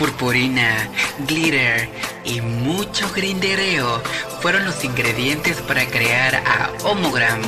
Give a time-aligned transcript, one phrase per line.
[0.00, 0.88] purpurina,
[1.28, 1.86] glitter
[2.24, 4.00] y mucho grindereo
[4.40, 7.38] fueron los ingredientes para crear a Homogram.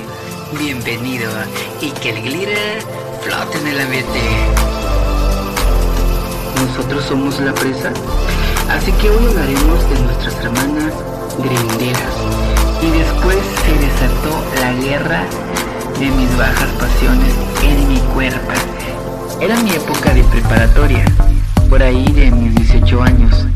[0.58, 1.30] Bienvenido
[1.80, 2.82] y que el glitter
[3.22, 4.20] flote en el ambiente.
[6.56, 7.90] Nosotros somos la presa,
[8.68, 10.92] así que hoy hablaremos de nuestras hermanas
[11.38, 12.14] grinderas.
[12.82, 15.24] Y después se desató la guerra
[15.98, 17.32] de mis bajas pasiones
[17.62, 18.52] en mi cuerpo.
[19.40, 21.04] Era mi época de preparatoria,
[21.72, 23.46] por ahí de mis 18 años.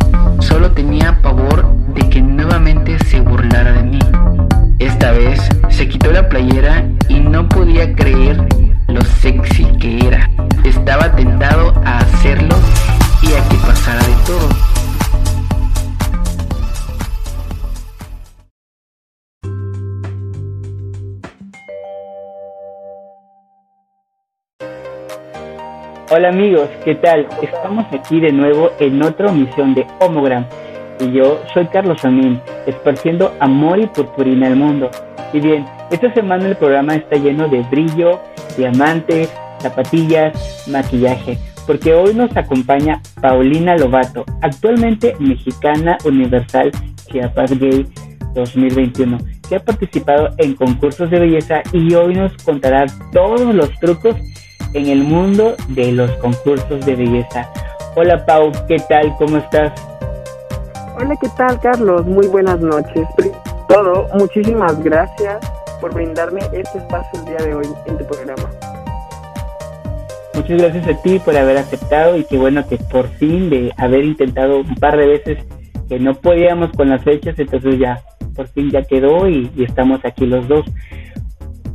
[0.40, 3.98] Solo tenía pavor de que nuevamente se burlara de mí.
[4.78, 8.42] Esta vez se quitó la playera y no podía creer
[8.88, 10.30] lo sexy que era.
[10.64, 12.56] Estaba tentado a hacerlo
[13.20, 14.65] y a que pasara de todo.
[26.16, 27.28] Hola amigos, ¿qué tal?
[27.42, 30.46] Estamos aquí de nuevo en otra omisión de Homogram
[30.98, 34.90] y yo soy Carlos Amín, esparciendo amor y purpurina al mundo.
[35.34, 38.18] Y bien, esta semana el programa está lleno de brillo,
[38.56, 41.36] diamantes, zapatillas, maquillaje,
[41.66, 46.72] porque hoy nos acompaña Paulina Lobato, actualmente mexicana universal
[47.12, 47.86] Chiapas Gay
[48.32, 49.18] 2021,
[49.50, 54.16] que ha participado en concursos de belleza y hoy nos contará todos los trucos
[54.74, 57.50] en el mundo de los concursos de belleza.
[57.94, 59.14] Hola Pau, ¿qué tal?
[59.18, 59.72] ¿Cómo estás?
[60.98, 62.06] Hola, ¿qué tal Carlos?
[62.06, 63.06] Muy buenas noches.
[63.68, 65.38] Todo, muchísimas gracias
[65.80, 68.50] por brindarme este espacio el día de hoy en tu programa.
[70.34, 74.04] Muchas gracias a ti por haber aceptado y qué bueno que por fin de haber
[74.04, 75.38] intentado un par de veces
[75.88, 78.00] que no podíamos con las fechas, entonces ya
[78.34, 80.66] por fin ya quedó y, estamos aquí los dos.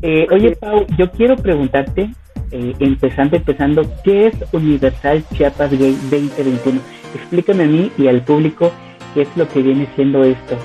[0.01, 2.09] Eh, oye Pau, yo quiero preguntarte
[2.51, 6.79] eh, empezando, empezando, ¿qué es Universal Chiapas Gay 2021?
[7.15, 8.71] Explícame a mí y al público
[9.13, 10.55] qué es lo que viene siendo esto.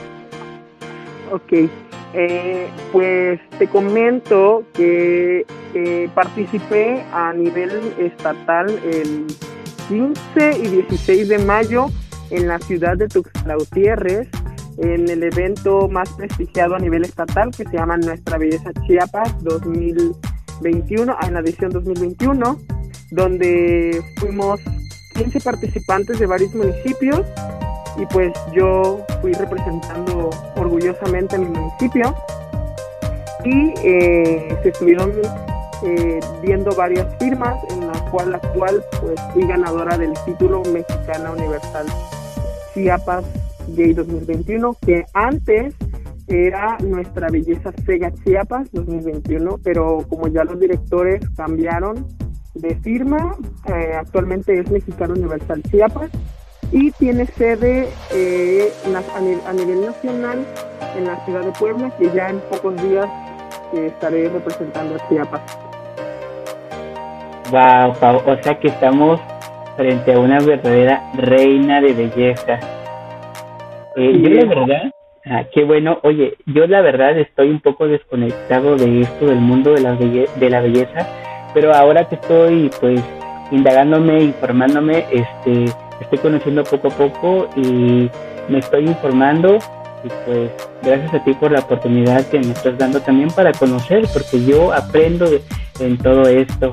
[1.32, 1.70] Ok,
[2.14, 5.44] eh, pues te comento que
[5.74, 9.26] eh, participé a nivel estatal el
[9.88, 11.86] 15 y 16 de mayo
[12.30, 14.28] en la ciudad de Tuxtla Gutiérrez
[14.78, 20.35] en el evento más prestigiado a nivel estatal que se llama Nuestra Belleza Chiapas 2021
[20.60, 22.58] 21, en la edición 2021,
[23.10, 24.60] donde fuimos
[25.14, 27.22] 15 participantes de varios municipios
[27.98, 32.14] y pues yo fui representando orgullosamente a mi municipio.
[33.44, 35.12] Y eh, se estuvieron
[35.84, 41.86] eh, viendo varias firmas en la cual actual pues fui ganadora del título Mexicana Universal
[42.72, 43.24] Chiapas
[43.68, 45.74] Gay 2021 que antes
[46.28, 52.06] era nuestra belleza Sega Chiapas 2021, pero como ya los directores cambiaron
[52.54, 56.10] de firma, eh, actualmente es Mexicano Universal Chiapas
[56.72, 60.44] y tiene sede eh, a, nivel nacional
[60.96, 63.06] en la ciudad de Puebla, que ya en pocos días
[63.74, 65.58] eh, estaré representando a Chiapas.
[67.50, 67.90] Wow,
[68.26, 69.20] o sea que estamos
[69.76, 72.58] frente a una verdadera reina de belleza.
[73.94, 74.95] yo la verdad
[75.28, 75.98] Ah, qué bueno.
[76.04, 80.50] Oye, yo la verdad estoy un poco desconectado de esto, del mundo de la, de
[80.50, 81.04] la belleza,
[81.52, 83.02] pero ahora que estoy pues
[83.50, 85.64] indagándome, informándome, este,
[86.00, 88.08] estoy conociendo poco a poco y
[88.48, 89.58] me estoy informando
[90.04, 90.50] y pues
[90.84, 94.72] gracias a ti por la oportunidad que me estás dando también para conocer, porque yo
[94.72, 95.26] aprendo
[95.80, 96.70] en todo esto.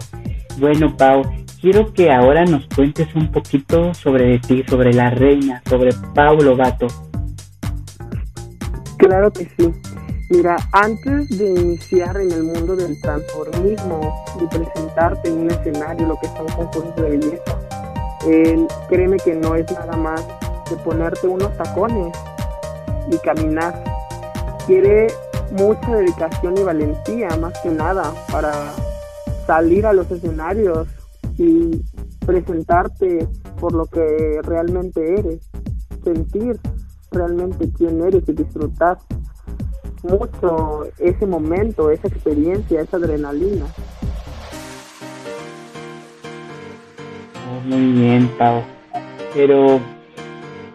[0.58, 1.24] Bueno, Pau,
[1.60, 6.86] quiero que ahora nos cuentes un poquito sobre ti, sobre la reina, sobre Paulo Gato.
[9.04, 9.70] Claro que sí.
[10.30, 16.18] Mira, antes de iniciar en el mundo del transformismo y presentarte en un escenario, lo
[16.22, 17.60] que son concursos de belleza,
[18.26, 20.26] eh, créeme que no es nada más
[20.70, 22.16] que ponerte unos tacones
[23.12, 23.84] y caminar.
[24.66, 25.08] Quiere
[25.52, 28.54] mucha dedicación y valentía, más que nada, para
[29.46, 30.88] salir a los escenarios
[31.38, 31.84] y
[32.26, 33.28] presentarte
[33.60, 35.42] por lo que realmente eres,
[36.06, 36.58] sentir
[37.14, 38.98] realmente quién eres y disfrutar
[40.04, 43.66] mucho ese momento, esa experiencia, esa adrenalina.
[47.50, 48.62] Oh, muy bien, Pau.
[49.34, 49.80] Pero,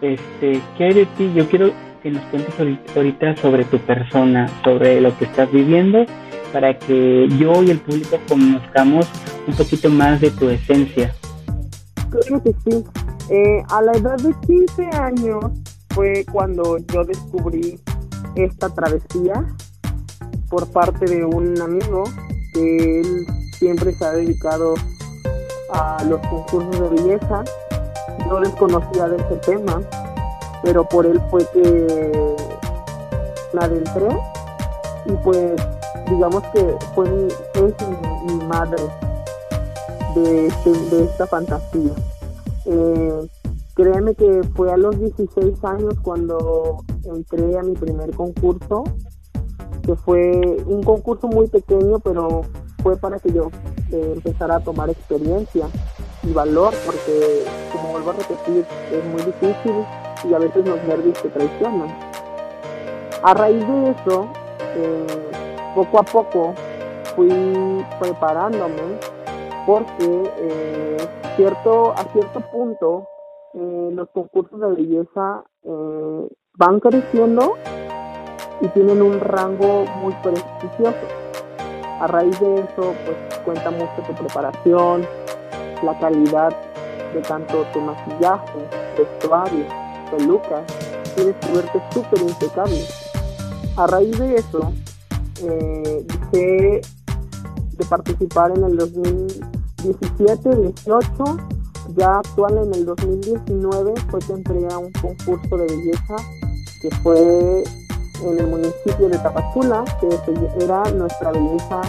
[0.01, 1.31] este, ¿qué hay de ti?
[1.35, 1.71] Yo quiero
[2.01, 2.53] que nos cuentes
[2.95, 6.05] ahorita sobre tu persona, sobre lo que estás viviendo,
[6.51, 9.07] para que yo y el público conozcamos
[9.47, 11.13] un poquito más de tu esencia.
[12.09, 12.83] Creo que sí.
[13.29, 15.51] Eh, a la edad de 15 años
[15.99, 17.77] fue cuando yo descubrí
[18.35, 19.45] esta travesía
[20.49, 22.05] por parte de un amigo
[22.53, 24.75] que él siempre se ha dedicado
[25.73, 27.43] a los concursos de belleza
[28.29, 29.81] yo desconocía de ese tema,
[30.63, 32.35] pero por él fue que
[33.51, 34.07] la adentré
[35.05, 35.61] y pues
[36.09, 37.73] digamos que fue mi, es
[38.25, 38.83] mi, madre
[40.15, 41.91] de, este, de, esta fantasía.
[42.63, 43.27] Eh,
[43.79, 48.83] créeme que fue a los 16 años cuando entré a mi primer concurso,
[49.83, 52.41] que fue un concurso muy pequeño, pero
[52.83, 53.49] fue para que yo
[53.93, 55.67] eh, empezara a tomar experiencia
[56.23, 59.85] y valor, porque como vuelvo a repetir, es muy difícil
[60.29, 61.87] y a veces los nervios te traicionan.
[63.23, 64.27] A raíz de eso,
[64.75, 65.31] eh,
[65.73, 66.53] poco a poco
[67.15, 67.31] fui
[67.97, 68.99] preparándome
[69.65, 70.97] porque eh,
[71.37, 73.07] cierto, a cierto punto
[73.53, 77.55] eh, los concursos de belleza eh, van creciendo
[78.61, 80.97] y tienen un rango muy prestigioso.
[81.99, 85.05] A raíz de eso, pues cuenta mucho tu preparación,
[85.83, 86.55] la calidad
[87.13, 88.59] de tanto tu maquillaje,
[88.97, 89.65] vestuario,
[90.11, 90.63] pelucas,
[91.15, 92.85] tienes que verte súper impecable.
[93.77, 94.71] A raíz de eso,
[95.43, 101.37] eh, de participar en el 2017, 18,
[101.95, 106.15] ya actual en el 2019 fue que entré a un concurso de belleza
[106.81, 107.63] que fue
[108.23, 111.81] en el municipio de Tapachula, que era nuestra belleza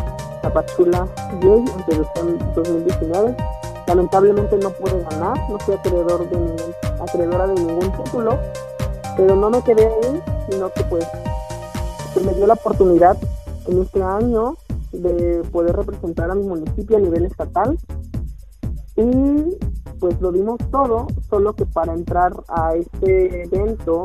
[0.42, 1.08] Tapachula
[1.40, 3.36] Gay en 2019.
[3.86, 8.38] Lamentablemente no pude ganar, no fui acreedor de, acreedora de ningún título,
[9.16, 11.06] pero no me quedé ahí, sino que pues
[12.14, 13.16] se me dio la oportunidad
[13.66, 14.56] en este año
[14.92, 17.78] de poder representar a mi municipio a nivel estatal
[18.96, 19.56] y
[20.00, 24.02] pues lo dimos todo, solo que para entrar a este evento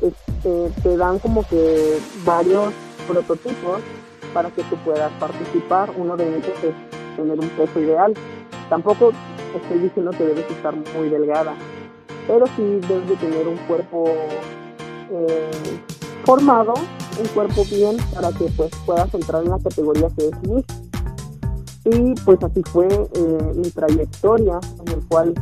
[0.00, 2.72] este, te dan como que varios
[3.06, 3.80] prototipos
[4.34, 5.92] para que tú puedas participar.
[5.96, 8.14] Uno de ellos es tener un peso ideal.
[8.68, 9.12] Tampoco
[9.54, 11.54] estoy diciendo que debes estar muy delgada,
[12.26, 15.50] pero sí debes de tener un cuerpo eh,
[16.24, 16.74] formado
[17.18, 20.87] un cuerpo bien para que pues puedas entrar en la categoría que es Miss.
[21.90, 25.32] Y pues así fue eh, mi trayectoria, en el cual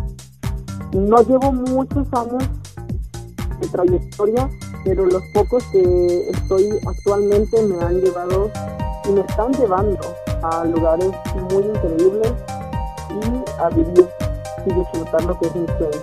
[0.92, 2.44] no llevo muchos años
[3.60, 4.48] de trayectoria,
[4.84, 8.50] pero los pocos que estoy actualmente me han llevado
[9.08, 9.98] y me están llevando
[10.42, 11.10] a lugares
[11.50, 12.32] muy increíbles
[13.10, 14.08] y a vivir
[14.66, 16.02] y disfrutar lo que es mi sueño.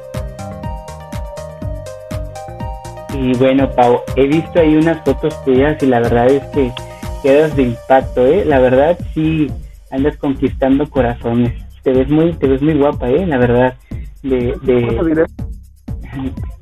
[3.13, 6.73] Y bueno, Pau, he visto ahí unas fotos tuyas y la verdad es que
[7.21, 8.43] quedas de impacto, ¿eh?
[8.43, 9.49] La verdad sí
[9.93, 11.53] andas conquistando corazones.
[11.83, 13.25] Te ves muy, te ves muy guapa, ¿eh?
[13.25, 13.75] La verdad.
[14.23, 15.25] De, de,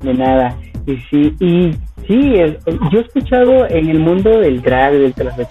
[0.00, 0.56] de nada.
[0.86, 1.72] Y sí, y
[2.06, 2.34] sí,
[2.90, 5.46] yo he escuchado en el mundo del drag, del tras, de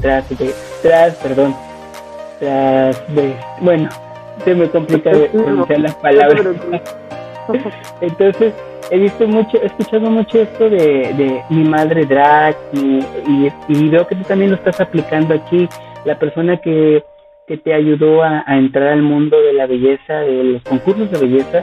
[0.00, 1.54] tras, de tras, perdón,
[2.40, 3.90] tras, de, bueno,
[4.42, 6.46] se me complica pronunciar las palabras.
[8.00, 8.54] Entonces,
[8.90, 13.00] he visto mucho, he escuchado mucho esto de, mi madre drag y,
[13.68, 15.68] y, veo que tú también lo estás aplicando aquí.
[16.04, 17.02] La persona que,
[17.46, 21.62] que te ayudó a, entrar al mundo de la belleza, de los concursos de belleza,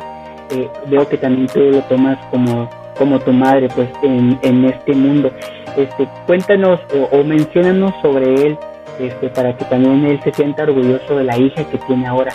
[0.51, 4.93] eh, veo que también tú lo tomas como, como tu madre, pues, en, en este
[4.93, 5.31] mundo.
[5.77, 8.57] Este, cuéntanos o, o sobre él,
[8.99, 12.31] este, para que también él se sienta orgulloso de la hija que tiene ahora.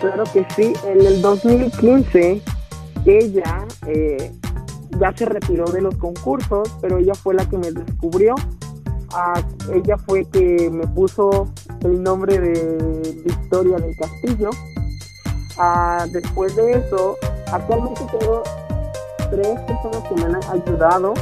[0.00, 2.40] Claro que sí, en el 2015
[3.06, 4.32] ella eh,
[4.98, 8.34] ya se retiró de los concursos, pero ella fue la que me descubrió.
[9.72, 11.48] Ella fue que me puso
[11.82, 14.50] el nombre de Victoria del Castillo.
[15.56, 17.16] Ah, después de eso,
[17.52, 18.42] actualmente tengo
[19.30, 21.14] tres personas que me han ayudado,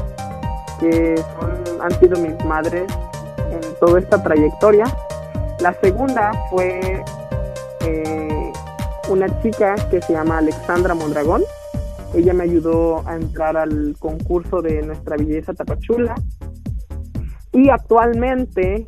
[0.80, 1.22] que
[1.80, 2.90] han sido mis madres
[3.50, 4.84] en toda esta trayectoria.
[5.60, 7.04] La segunda fue
[7.80, 8.52] eh,
[9.08, 11.42] una chica que se llama Alexandra Mondragón
[12.14, 16.14] ella me ayudó a entrar al concurso de Nuestra Belleza Tapachula.
[17.52, 18.86] Y actualmente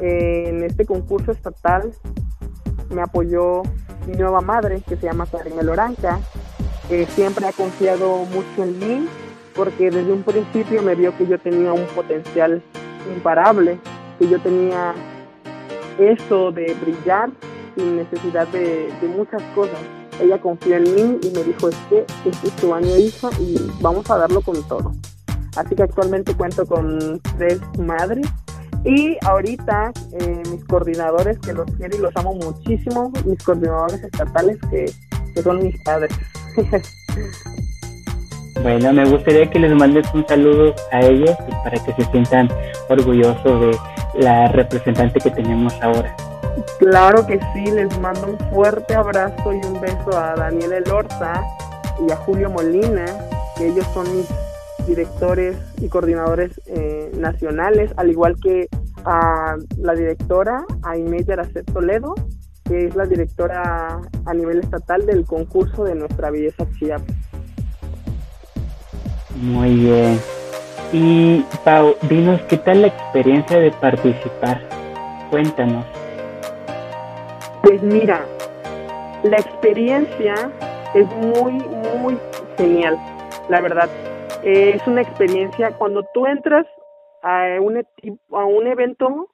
[0.00, 1.92] eh, en este concurso estatal
[2.90, 3.62] me apoyó
[4.06, 6.20] mi nueva madre que se llama Karina Loranca,
[6.88, 9.08] que siempre ha confiado mucho en mí
[9.54, 12.62] porque desde un principio me vio que yo tenía un potencial
[13.14, 13.78] imparable,
[14.18, 14.94] que yo tenía
[15.98, 17.30] eso de brillar
[17.76, 19.78] sin necesidad de muchas cosas
[20.20, 23.56] ella confió en mí y me dijo, es que este es tu año hija y
[23.80, 24.92] vamos a darlo con todo.
[25.56, 28.26] Así que actualmente cuento con tres madres
[28.84, 34.58] y ahorita eh, mis coordinadores, que los quiero y los amo muchísimo, mis coordinadores estatales
[34.70, 34.92] que,
[35.42, 36.12] son mis padres.
[38.62, 42.48] bueno, me gustaría que les mandes un saludo a ellos para que se sientan
[42.88, 43.78] orgullosos de,
[44.14, 46.14] la representante que tenemos ahora.
[46.78, 51.42] Claro que sí, les mando un fuerte abrazo y un beso a Daniel Elorza
[52.06, 53.06] y a Julio Molina,
[53.56, 54.28] que ellos son mis
[54.86, 58.68] directores y coordinadores eh, nacionales, al igual que
[59.04, 62.14] a la directora, a Inés Yaracet Toledo,
[62.64, 67.16] que es la directora a nivel estatal del concurso de Nuestra Belleza Chiapas.
[69.40, 70.20] Muy bien.
[70.92, 74.60] Y Pau, dinos qué tal la experiencia de participar.
[75.30, 75.86] Cuéntanos.
[77.62, 78.24] Pues mira,
[79.22, 80.34] la experiencia
[80.94, 81.54] es muy,
[81.98, 82.18] muy
[82.58, 82.98] genial,
[83.48, 83.88] la verdad.
[84.42, 86.66] Es una experiencia cuando tú entras
[87.22, 89.28] a un, a un evento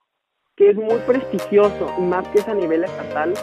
[0.55, 3.33] que es muy prestigioso y más que es a nivel estatal,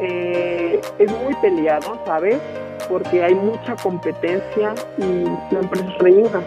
[0.00, 2.40] eh, es muy peleado, ¿sabes?
[2.88, 6.42] Porque hay mucha competencia y siempre es reina,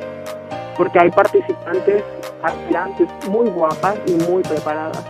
[0.75, 2.03] porque hay participantes
[2.43, 5.05] aspirantes muy guapas y muy preparadas.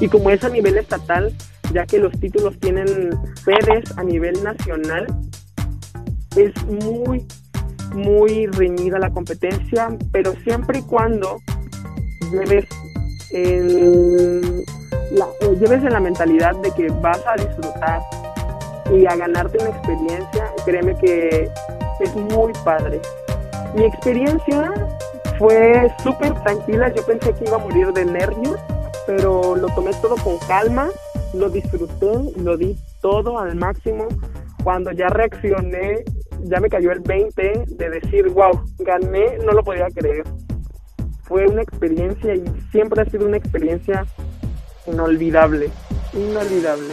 [0.00, 1.32] Y como es a nivel estatal,
[1.72, 5.06] ya que los títulos tienen sedes a nivel nacional,
[6.36, 7.24] es muy,
[7.92, 11.38] muy reñida la competencia, pero siempre y cuando
[12.30, 12.66] lleves
[13.30, 14.64] en
[15.12, 18.00] la, eh, lleves en la mentalidad de que vas a disfrutar
[18.92, 21.50] y a ganarte una experiencia, créeme que
[22.00, 23.00] es muy padre.
[23.74, 24.72] Mi experiencia
[25.38, 28.58] fue súper tranquila, yo pensé que iba a morir de nervios,
[29.06, 30.88] pero lo tomé todo con calma,
[31.32, 34.06] lo disfruté, lo di todo al máximo.
[34.62, 36.04] Cuando ya reaccioné,
[36.44, 40.24] ya me cayó el 20 de decir, wow, gané, no lo podía creer.
[41.22, 44.04] Fue una experiencia y siempre ha sido una experiencia
[44.86, 45.70] inolvidable,
[46.12, 46.92] inolvidable.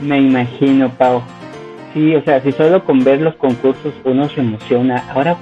[0.00, 1.22] Me imagino, Pau.
[1.94, 5.36] Sí, o sea, si solo con ver los concursos uno se emociona, ahora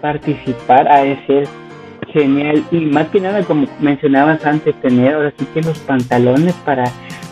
[0.00, 1.44] participar a ese
[2.12, 6.84] genial y más que nada como mencionabas antes tener ahora sí que los pantalones para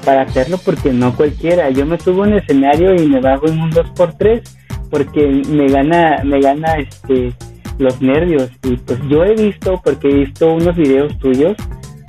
[0.05, 1.71] para hacerlo porque no cualquiera.
[1.71, 4.43] Yo me subo en el escenario y me bajo en un 2x3
[4.90, 7.33] porque me gana me gana este
[7.78, 8.50] los nervios.
[8.64, 11.57] Y pues yo he visto porque he visto unos videos tuyos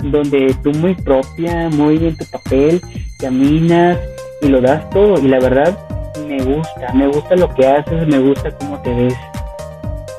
[0.04, 2.80] donde tú muy propia muy en tu papel
[3.18, 3.98] caminas
[4.42, 5.18] y lo das todo.
[5.18, 5.78] Y la verdad
[6.26, 9.16] me gusta me gusta lo que haces me gusta cómo te ves.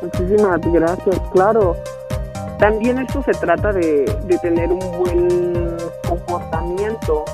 [0.01, 1.75] Muchísimas gracias claro.
[2.61, 4.05] También esto se trata de,
[4.39, 5.60] tener un buen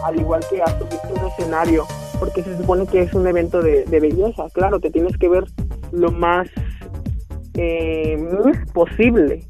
[0.04, 1.86] al igual que a subirte un escenario,
[2.20, 4.50] porque se supone que es un evento de, belleza.
[4.54, 5.44] Claro, te tienes que ver
[5.92, 6.48] lo más
[7.56, 8.18] eh,
[8.74, 9.46] posible.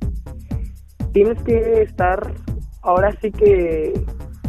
[1.14, 2.34] Tienes que estar
[2.82, 3.94] ahora sí que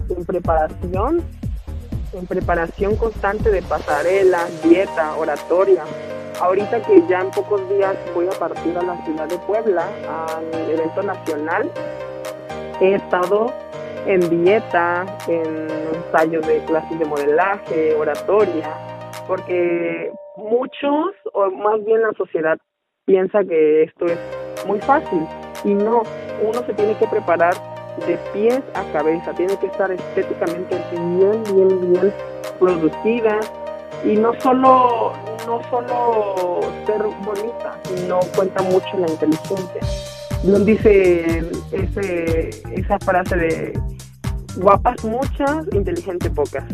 [0.09, 1.23] en preparación,
[2.13, 5.85] en preparación constante de pasarela, dieta, oratoria,
[6.41, 10.71] ahorita que ya en pocos días voy a partir a la ciudad de Puebla al
[10.71, 11.71] evento nacional,
[12.81, 13.53] he estado
[14.07, 18.71] en dieta, en ensayos de clases de modelaje, oratoria,
[19.26, 22.59] porque muchos, o más bien la sociedad,
[23.05, 24.19] piensa que esto es
[24.67, 25.26] muy fácil
[25.64, 26.02] y no,
[26.43, 27.55] uno se tiene que preparar
[28.07, 32.12] de pies a cabeza, tiene que estar estéticamente bien, bien, bien
[32.59, 33.40] producida
[34.05, 35.12] y no solo
[35.47, 39.81] no solo ser bonita, sino cuenta mucho la inteligencia.
[40.42, 41.42] Dice
[41.73, 43.80] ese, esa frase de
[44.57, 46.64] guapas muchas, inteligente pocas.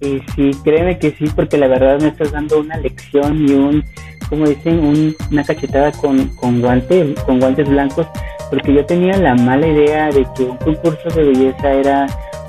[0.00, 3.84] Y sí, créeme que sí, porque la verdad me estás dando una lección y un,
[4.28, 8.06] como dicen, una cachetada con, con, guante, con guantes blancos,
[8.48, 12.06] porque yo tenía la mala idea de que un concurso de belleza era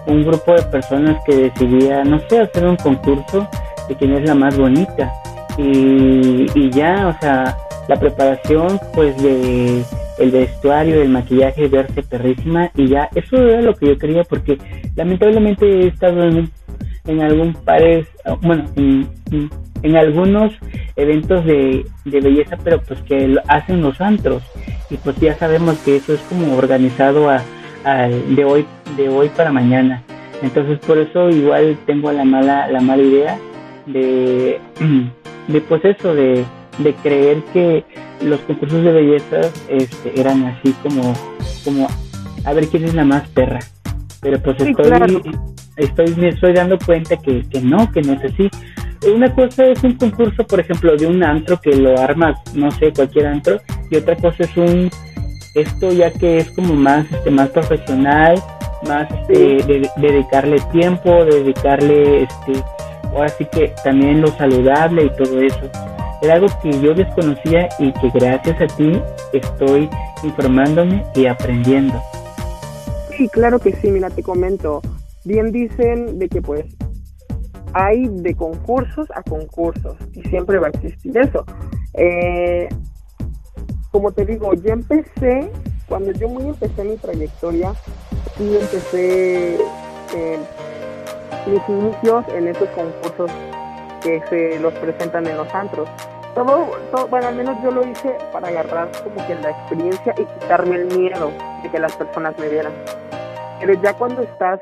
[0.08, 3.48] un grupo de personas que decidía, no sé, hacer un concurso
[3.90, 5.12] de quién es la más bonita.
[5.58, 7.58] Y, y ya, o sea,
[7.88, 9.84] la preparación pues de
[10.18, 14.58] el vestuario, el maquillaje, verse perrísima y ya, eso era lo que yo quería porque
[14.96, 16.52] lamentablemente he estado en,
[17.08, 18.08] en algún pares,
[18.42, 19.10] bueno, en,
[19.84, 20.54] en algunos
[20.96, 24.44] eventos de, de, belleza, pero pues que hacen los antros
[24.90, 27.42] y pues ya sabemos que eso es como organizado a,
[27.84, 28.66] a de hoy
[28.98, 30.04] de hoy para mañana.
[30.44, 33.40] Entonces por eso igual tengo la mala la mala idea
[33.88, 34.60] de,
[35.48, 36.46] de pues eso, de,
[36.78, 37.84] de creer que
[38.22, 41.14] los concursos de belleza este, eran así como,
[41.64, 41.88] como
[42.46, 43.60] a ver quién es la más perra.
[44.22, 45.22] Pero pues estoy,
[45.78, 48.50] estoy, me estoy dando cuenta que, que no, que no es así.
[49.12, 52.94] Una cosa es un concurso, por ejemplo, de un antro que lo arma, no sé,
[52.94, 53.60] cualquier antro,
[53.90, 54.92] y otra cosa es un,
[55.56, 58.36] esto ya que es como más, este, más profesional,
[58.88, 62.64] más de, dedicarle tiempo, dedicarle, este,
[63.06, 65.72] ahora sí que también lo saludable y todo eso.
[66.22, 69.02] Era algo que yo desconocía y que gracias a ti
[69.34, 69.90] estoy
[70.24, 72.00] informándome y aprendiendo.
[73.18, 74.82] Sí, claro que sí, mira, te comento.
[75.26, 76.66] Bien dicen de que pues
[77.74, 81.44] hay de concursos a concursos y siempre va a existir eso.
[81.96, 82.70] Eh,
[83.92, 85.50] como te digo, yo empecé,
[85.88, 87.74] cuando yo muy empecé mi trayectoria,
[88.38, 90.40] sí empecé eh,
[91.48, 93.32] mis inicios en esos concursos
[94.02, 95.90] que se los presentan en los antros.
[96.36, 96.68] Todo,
[97.10, 100.86] bueno, al menos yo lo hice para agarrar como que la experiencia y quitarme el
[100.98, 101.32] miedo
[101.62, 102.72] de que las personas me vieran.
[103.60, 104.60] Pero ya cuando estás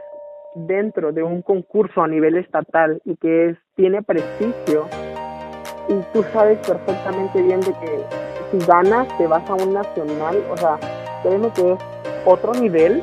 [0.56, 4.88] dentro de un concurso a nivel estatal y que es, tiene prestigio,
[5.88, 8.04] y tú sabes perfectamente bien de que
[8.52, 10.78] si ganas te vas a un nacional, o sea,
[11.24, 11.80] créeme que es
[12.26, 13.02] otro nivel,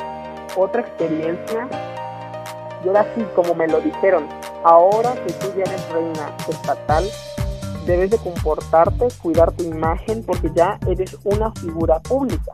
[0.56, 1.68] otra experiencia.
[2.86, 4.28] Y ahora sí, como me lo dijeron,
[4.62, 7.04] ahora que tú ya eres reina estatal,
[7.84, 12.52] debes de comportarte, cuidar tu imagen, porque ya eres una figura pública.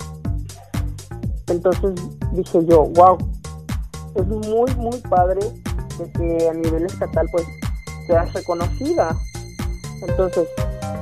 [1.48, 2.00] Entonces
[2.32, 3.18] dije yo, wow,
[4.14, 5.42] es muy, muy padre
[5.98, 7.44] de que a nivel estatal pues
[8.06, 9.14] seas reconocida.
[10.08, 10.48] Entonces,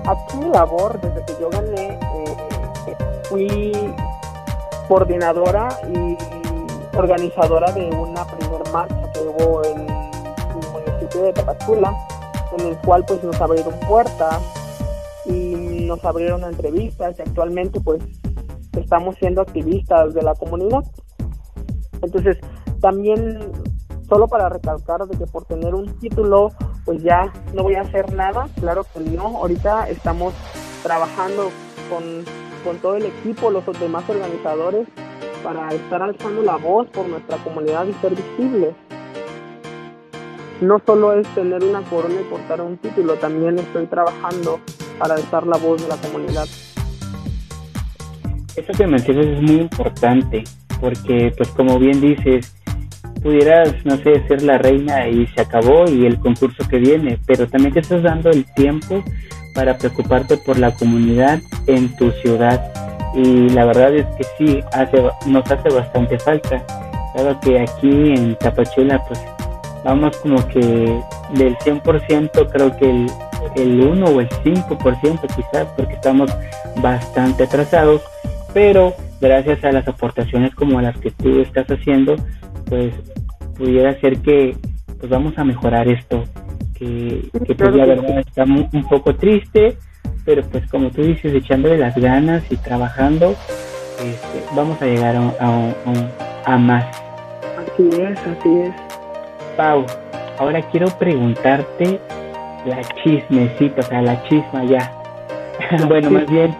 [0.09, 2.97] aquí mi labor, desde que yo gané, eh,
[3.29, 3.95] fui
[4.89, 6.17] coordinadora y
[6.99, 11.97] organizadora de una primer marcha que hubo en el municipio de Tapachula,
[12.59, 14.39] en el cual pues nos abrieron puertas
[15.27, 18.03] y nos abrieron entrevistas y actualmente pues
[18.79, 20.85] estamos siendo activistas de la comunidad.
[22.03, 22.39] Entonces,
[22.81, 23.53] también
[24.09, 26.51] solo para recalcar de que por tener un título
[26.85, 30.35] pues ya no voy a hacer nada, claro que no, ahorita estamos
[30.83, 31.51] trabajando
[31.89, 32.25] con,
[32.65, 34.89] con todo el equipo, los demás organizadores,
[35.43, 38.75] para estar alzando la voz por nuestra comunidad y ser visibles.
[40.61, 44.61] No solo es tener una corona y portar un título, también estoy trabajando
[44.99, 46.47] para alzar la voz de la comunidad.
[48.57, 50.45] Eso que mencionas es muy importante,
[50.81, 52.55] porque pues como bien dices,
[53.23, 57.47] pudieras, no sé, ser la reina y se acabó y el concurso que viene, pero
[57.47, 59.03] también te estás dando el tiempo
[59.55, 62.73] para preocuparte por la comunidad en tu ciudad
[63.15, 66.63] y la verdad es que sí, hace, nos hace bastante falta.
[67.15, 69.21] Claro que aquí en Tapachula pues
[69.85, 70.61] vamos como que
[71.35, 73.07] del 100% creo que el,
[73.57, 76.31] el 1 o el 5% quizás porque estamos
[76.77, 78.03] bastante atrasados,
[78.55, 82.17] pero gracias a las aportaciones como las que tú estás haciendo,
[82.67, 82.95] pues
[83.57, 84.57] pudiera ser que
[84.99, 86.25] pues vamos a mejorar esto,
[86.75, 89.77] que, que pues la verdad está un poco triste,
[90.31, 93.35] pero pues como tú dices, echándole las ganas y trabajando,
[93.99, 95.75] este, vamos a llegar a,
[96.45, 96.85] a, más.
[97.59, 98.75] Así es, así es.
[99.57, 99.85] Pau,
[100.39, 101.99] ahora quiero preguntarte
[102.65, 104.93] la chismecita, o sea, la chisma ya.
[105.89, 106.55] bueno, más bien,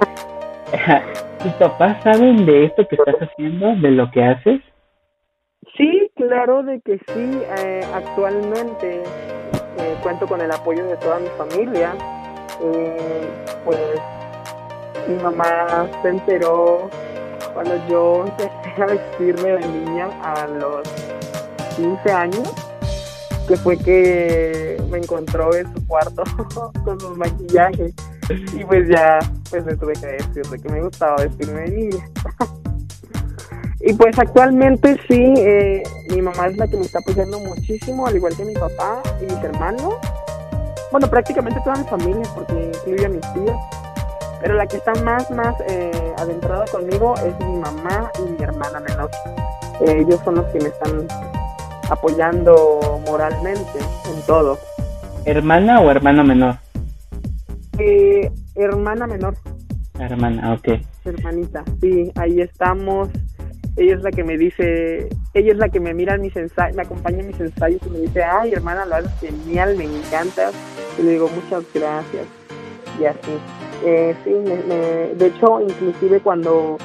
[1.39, 4.61] ¿tus papás saben de esto que estás haciendo, de lo que haces?
[5.77, 7.41] Sí, claro de que sí.
[7.59, 9.05] Eh, actualmente
[9.79, 11.95] eh, cuento con el apoyo de toda mi familia.
[12.63, 13.29] Eh,
[13.65, 13.79] pues
[15.09, 16.91] mi mamá se enteró
[17.55, 20.89] cuando yo empecé a vestirme de niña a los
[21.77, 22.53] 15 años,
[23.49, 26.23] que fue que me encontró en su cuarto
[26.85, 27.95] con sus maquillajes
[28.55, 29.19] y pues ya
[29.51, 32.11] pues le tuve que decir de que me gustaba vestirme de niña.
[33.83, 38.15] Y pues actualmente sí, eh, mi mamá es la que me está apoyando muchísimo, al
[38.15, 39.95] igual que mi papá y mis hermanos.
[40.91, 43.57] Bueno, prácticamente toda mi familia, porque incluye a mis tíos.
[44.41, 48.81] Pero la que está más, más eh, adentrada conmigo es mi mamá y mi hermana
[48.81, 49.11] menor.
[49.81, 51.07] Eh, ellos son los que me están
[51.91, 54.59] apoyando moralmente en todo.
[55.27, 56.57] ¿Hermana o hermano menor?
[57.79, 59.37] Eh, hermana menor.
[59.99, 60.81] Hermana, ok.
[61.05, 63.11] Hermanita, sí, ahí estamos
[63.77, 66.77] ella es la que me dice, ella es la que me mira en mis ensayos,
[66.77, 70.51] me acompaña en mis ensayos y me dice, ay hermana, lo haces genial, me encanta.
[70.99, 72.27] Y le digo, muchas gracias.
[73.01, 73.39] Y así.
[73.85, 76.77] Eh, sí, de hecho, inclusive cuando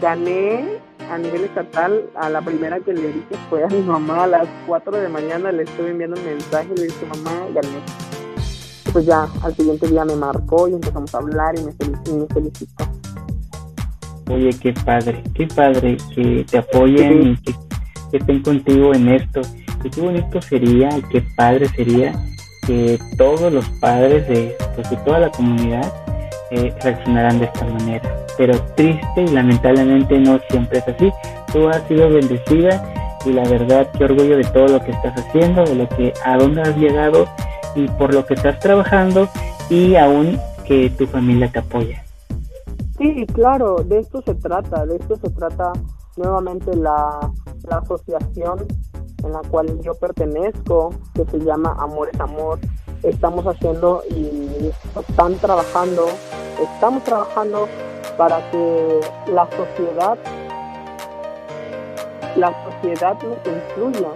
[0.00, 0.78] gané
[1.10, 4.48] a nivel estatal, a la primera que le dije fue a mi mamá a las
[4.66, 7.82] 4 de la mañana, le estuve enviando un mensaje y le dije, mamá, gané.
[8.92, 11.72] Pues ya, al siguiente día me marcó y empezamos a hablar y me,
[12.06, 12.84] y me felicitó.
[14.30, 17.52] Oye, qué padre, qué padre que te apoyen y que,
[18.18, 19.40] estén contigo en esto.
[19.84, 22.12] Y qué bonito sería, qué padre sería
[22.66, 25.92] que todos los padres de, pues, toda la comunidad
[26.50, 28.26] eh, reaccionaran de esta manera.
[28.36, 31.12] Pero triste y lamentablemente no siempre es así.
[31.52, 32.82] Tú has sido bendecida
[33.24, 36.36] y la verdad qué orgullo de todo lo que estás haciendo, de lo que a
[36.36, 37.26] dónde has llegado
[37.74, 39.28] y por lo que estás trabajando
[39.68, 42.04] y aún que tu familia te apoya.
[42.98, 45.72] Sí, claro, de esto se trata, de esto se trata
[46.20, 47.32] nuevamente la,
[47.68, 48.66] la asociación
[49.24, 52.58] en la cual yo pertenezco, que se llama Amor es Amor.
[53.02, 56.06] Estamos haciendo y están trabajando,
[56.60, 57.66] estamos trabajando
[58.18, 59.00] para que
[59.32, 60.18] la sociedad,
[62.36, 64.10] la sociedad nos incluya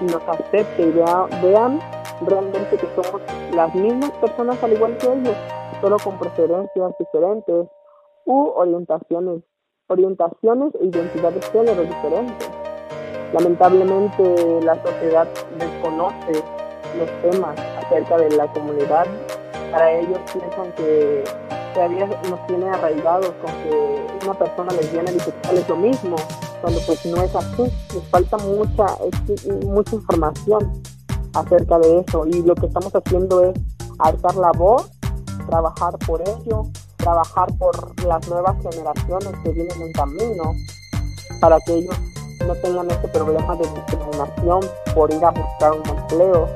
[0.00, 0.90] y nos acepte y
[1.42, 1.80] vean
[2.26, 3.20] realmente que somos
[3.54, 5.36] las mismas personas al igual que ellos,
[5.82, 7.68] solo con preferencias diferentes
[8.24, 9.42] u orientaciones,
[9.88, 12.50] orientaciones e identidades de género diferentes.
[13.32, 16.42] Lamentablemente la sociedad desconoce
[16.98, 19.06] los temas acerca de la comunidad.
[19.70, 21.24] Para ellos piensan que
[21.74, 26.16] todavía nos tiene arraigados con que una persona lesbiana bisexual es lo mismo,
[26.60, 27.62] cuando pues no es así.
[27.94, 28.86] Les falta mucha,
[29.66, 30.82] mucha información
[31.34, 33.54] acerca de eso y lo que estamos haciendo es
[33.98, 34.90] alzar la voz,
[35.48, 36.64] trabajar por ello,
[37.06, 40.56] trabajar por las nuevas generaciones que vienen en camino
[41.40, 41.94] para que ellos
[42.44, 44.60] no tengan ese problema de discriminación
[44.92, 46.48] por ir a buscar un empleo,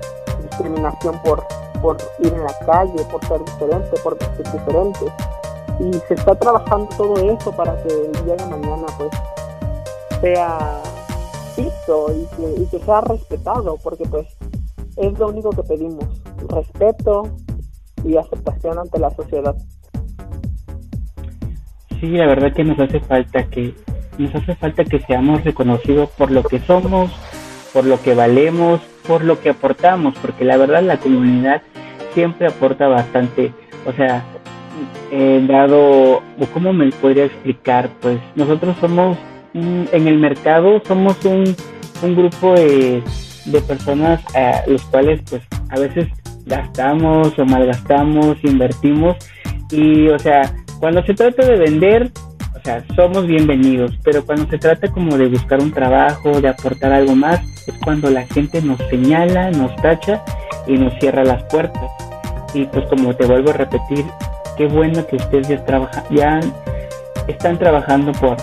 [0.43, 1.47] discriminación por,
[1.81, 5.13] por ir en la calle, por ser diferente, por ser diferente.
[5.79, 9.11] Y se está trabajando todo eso para que el día de mañana pues
[10.21, 10.83] sea
[11.57, 14.27] visto y que, y que sea respetado, porque pues
[14.97, 16.07] es lo único que pedimos,
[16.49, 17.29] respeto
[18.03, 19.55] y aceptación ante la sociedad.
[22.01, 23.75] Sí, la verdad que nos hace falta que
[24.19, 27.11] nos hace falta que seamos reconocidos por lo que somos,
[27.73, 31.63] por lo que valemos, por lo que aportamos, porque la verdad la comunidad
[32.15, 33.53] siempre aporta bastante,
[33.87, 34.25] o sea,
[35.11, 37.91] eh, dado, ¿cómo me podría explicar?
[38.01, 39.17] Pues nosotros somos,
[39.55, 41.55] en el mercado somos un,
[42.03, 43.03] un grupo de,
[43.47, 46.09] de personas a los cuales pues a veces
[46.47, 49.17] gastamos o malgastamos, invertimos
[49.71, 52.11] y o sea, cuando se trata de vender,
[52.57, 56.91] o sea, somos bienvenidos, pero cuando se trata como de buscar un trabajo, de aportar
[56.93, 60.25] algo más, es cuando la gente nos señala, nos tacha
[60.67, 61.91] y nos cierra las puertas.
[62.55, 64.07] Y pues como te vuelvo a repetir,
[64.57, 66.41] qué bueno que ustedes ya trabajan, ya
[67.29, 68.39] están trabajando por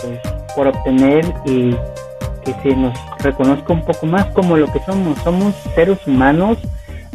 [0.00, 0.18] pues,
[0.56, 1.72] por obtener y
[2.42, 5.18] que se nos reconozca un poco más como lo que somos.
[5.18, 6.56] Somos seres humanos,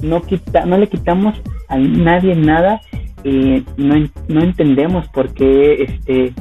[0.04, 1.36] no, quita, no le quitamos
[1.68, 2.80] a nadie nada
[3.24, 3.96] y no,
[4.28, 6.34] no entendemos por qué este,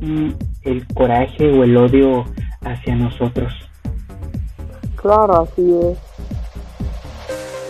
[0.00, 0.30] mm,
[0.62, 2.24] el coraje o el odio
[2.64, 3.52] hacia nosotros.
[4.96, 6.12] Claro, así es.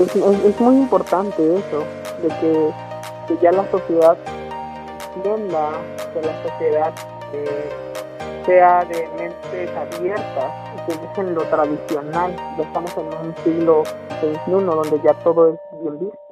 [0.01, 1.85] Es, muy importante eso,
[2.23, 4.19] de que, ya la sociedad
[5.17, 5.71] entienda,
[6.12, 6.93] que la sociedad
[7.33, 7.71] eh,
[8.45, 12.37] sea de mentes abiertas y que dejen lo tradicional.
[12.59, 13.85] Estamos en un siglo
[14.21, 16.32] XXI donde ya todo es bien visto.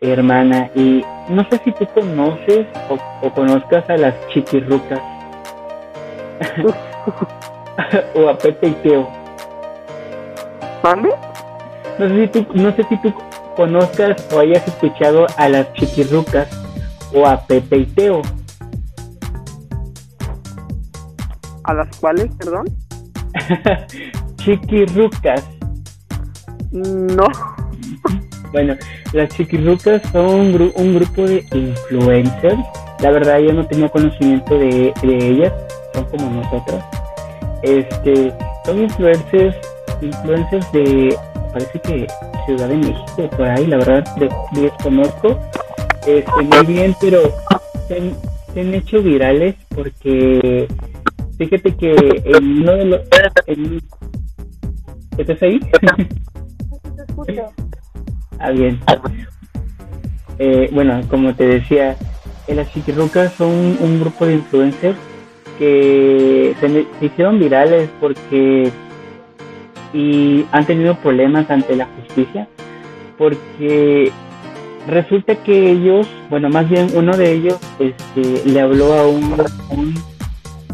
[0.00, 5.00] Hermana, y no sé si tú conoces o, conozcas a las chiquirrucas.
[8.14, 9.08] o a Pepe y Teo.
[10.82, 11.10] ¿Mande?
[11.98, 13.12] No sé, si tú, no sé si tú
[13.56, 16.48] conozcas o hayas escuchado a las chiquirrucas
[17.12, 18.22] o a Pepe y Teo.
[21.64, 22.66] ¿A las cuales, perdón?
[24.36, 25.44] chiquirrucas.
[26.72, 27.26] No.
[28.52, 28.74] Bueno,
[29.12, 32.58] las chiquirrucas son un, grupo de influencers.
[33.00, 35.52] La verdad yo no tenía conocimiento de, ellas,
[35.94, 36.82] son como nosotros.
[37.62, 38.32] Este,
[38.64, 39.56] son influencers,
[40.02, 41.16] influencers de,
[41.52, 42.06] parece que
[42.46, 44.04] Ciudad de México, por ahí, la verdad
[44.52, 45.38] desconozco.
[46.06, 47.20] Este, muy bien, pero
[47.88, 50.66] se, han hecho virales porque
[51.36, 51.94] fíjate que
[52.24, 53.00] en uno de los...
[55.18, 55.60] ¿Estás ahí?
[58.38, 58.80] Ah, bien.
[60.38, 61.96] Eh, bueno, como te decía,
[62.46, 64.96] las chiquirrucas son un, grupo de influencers
[65.58, 68.70] que se, hicieron virales porque
[69.92, 72.46] y han tenido problemas ante la justicia
[73.16, 74.12] porque
[74.86, 79.34] resulta que ellos, bueno, más bien uno de ellos este, le habló a un,
[79.70, 79.94] un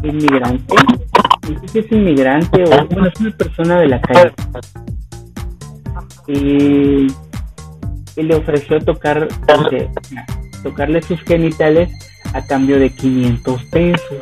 [0.02, 0.76] inmigrante,
[1.72, 4.32] si es inmigrante o bueno, es una persona de la calle.
[6.26, 7.08] Y
[8.16, 9.28] y le ofreció tocar,
[10.62, 11.90] tocarle sus genitales
[12.32, 14.18] a cambio de 500 pesos.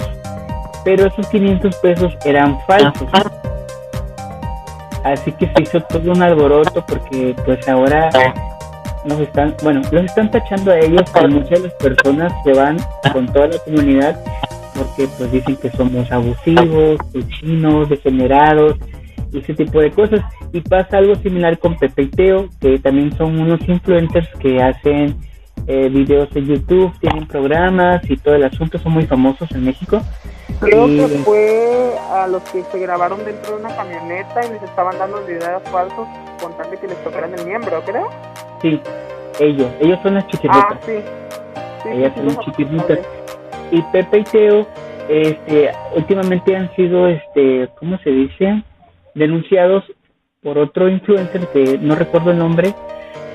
[0.85, 3.09] Pero esos 500 pesos eran falsos.
[5.05, 8.11] Así que se hizo todo un alboroto porque pues ahora
[9.05, 12.77] nos están, bueno, los están tachando a ellos, pero muchas de las personas se van
[13.13, 14.17] con toda la comunidad
[14.77, 18.77] porque pues dicen que somos abusivos, cochinos, degenerados
[19.39, 20.21] ese tipo de cosas.
[20.53, 25.17] Y pasa algo similar con Pepe y Teo, que también son unos influencers que hacen
[25.67, 30.01] eh, videos en YouTube, tienen programas y todo el asunto, son muy famosos en México.
[30.61, 34.99] Creo que fue a los que se grabaron dentro de una camioneta y les estaban
[34.99, 36.07] dando videos falsos
[36.41, 38.09] con tal de que les tocaran el miembro, creo.
[38.61, 38.81] Sí,
[39.41, 40.65] ellos, ellos son las chiquititas.
[40.71, 41.91] Ah, sí.
[41.91, 42.99] ellas son las chiquititas.
[43.71, 44.67] Y Pepe y Teo,
[45.09, 48.63] este, últimamente han sido, este, ¿cómo se dice?
[49.15, 49.85] Denunciados
[50.43, 52.75] por otro influencer que no recuerdo el nombre,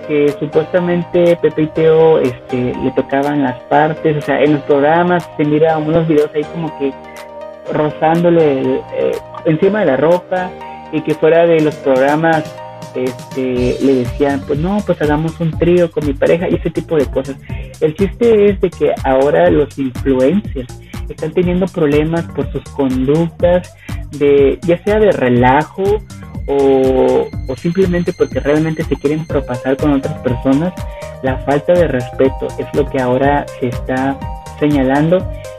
[0.08, 5.30] que supuestamente Pepe y Teo este, le tocaban las partes, o sea, en los programas
[5.38, 6.94] se mira unos videos ahí como que
[7.74, 9.12] rozándole eh,
[9.46, 10.50] encima de la ropa
[10.92, 12.56] y que fuera de los programas
[12.96, 16.96] este, le decían, pues no, pues hagamos un trío con mi pareja y ese tipo
[16.98, 17.36] de cosas.
[17.82, 20.80] El chiste es de que ahora los influencers
[21.13, 23.76] están teniendo problemas por sus conductas,
[24.12, 25.84] de ya sea de relajo
[26.48, 30.74] o, o simplemente porque realmente se quieren propasar con otras personas,
[31.24, 34.17] la falta de respeto es lo que ahora se está
[34.60, 35.17] señalando.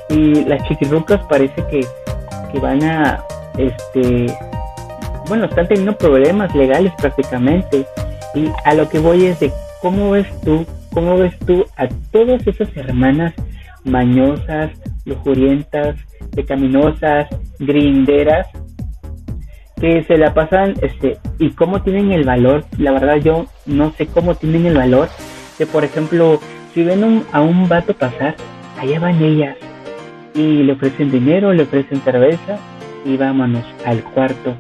[0.08, 1.80] Y las chiquirrucas parece que,
[2.52, 3.22] que van a,
[3.58, 4.26] este,
[5.26, 7.87] bueno, están teniendo problemas legales prácticamente.
[8.34, 12.46] Y a lo que voy es de cómo ves tú, cómo ves tú a todas
[12.46, 13.34] esas hermanas
[13.84, 14.70] mañosas,
[15.04, 15.96] lujurientas,
[16.34, 18.46] pecaminosas, grinderas
[19.80, 24.06] que se la pasan, este, y cómo tienen el valor, la verdad yo no sé
[24.06, 25.08] cómo tienen el valor,
[25.56, 26.40] que por ejemplo,
[26.74, 28.34] si ven a un vato pasar,
[28.80, 29.56] allá van ellas,
[30.34, 32.58] y le ofrecen dinero, le ofrecen cerveza,
[33.04, 34.56] y vámonos al cuarto.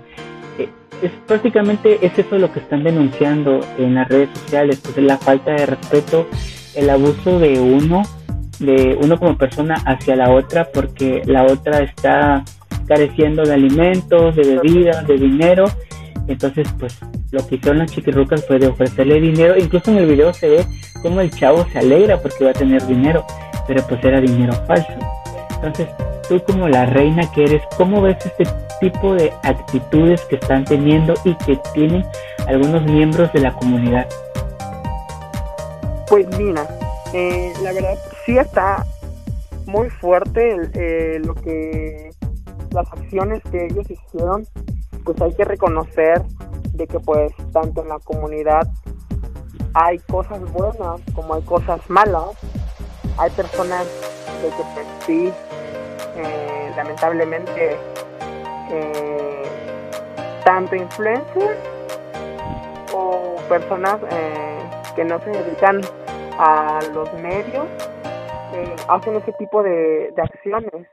[0.58, 0.68] Eh,
[1.02, 5.52] es prácticamente es eso lo que están denunciando en las redes sociales, pues la falta
[5.52, 6.26] de respeto,
[6.74, 8.02] el abuso de uno,
[8.58, 12.44] de uno como persona hacia la otra, porque la otra está
[12.86, 15.66] careciendo de alimentos, de bebidas, de dinero.
[16.26, 16.98] Entonces, pues
[17.30, 19.56] lo que hicieron las chiquirrucas fue de ofrecerle dinero.
[19.56, 20.66] Incluso en el video se ve
[21.02, 23.24] como el chavo se alegra porque va a tener dinero,
[23.66, 24.92] pero pues era dinero falso.
[25.54, 25.88] Entonces,
[26.28, 28.44] tú como la reina que eres, ¿cómo ves este
[28.80, 32.04] tipo de actitudes que están teniendo y que tienen
[32.46, 34.06] algunos miembros de la comunidad?
[36.08, 36.66] Pues mira,
[37.12, 38.84] eh, la verdad sí está
[39.64, 42.10] muy fuerte eh, lo que
[42.72, 44.46] las acciones que ellos hicieron,
[45.02, 46.22] pues hay que reconocer
[46.74, 48.68] de que pues tanto en la comunidad
[49.72, 52.36] hay cosas buenas como hay cosas malas.
[53.16, 53.86] Hay personas
[54.42, 55.32] de que pues sí,
[56.16, 57.78] eh, lamentablemente,
[58.70, 59.42] eh,
[60.44, 61.58] tanto influencers
[62.92, 63.96] o personas
[64.94, 65.80] que no se dedican
[66.38, 67.66] a los medios
[68.88, 70.86] hacen ese tipo de acciones.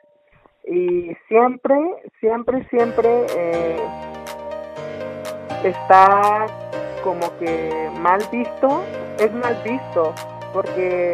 [0.67, 1.77] Y siempre,
[2.19, 3.79] siempre, siempre eh,
[5.63, 6.47] está
[7.03, 8.81] como que mal visto,
[9.19, 10.13] es mal visto,
[10.53, 11.13] porque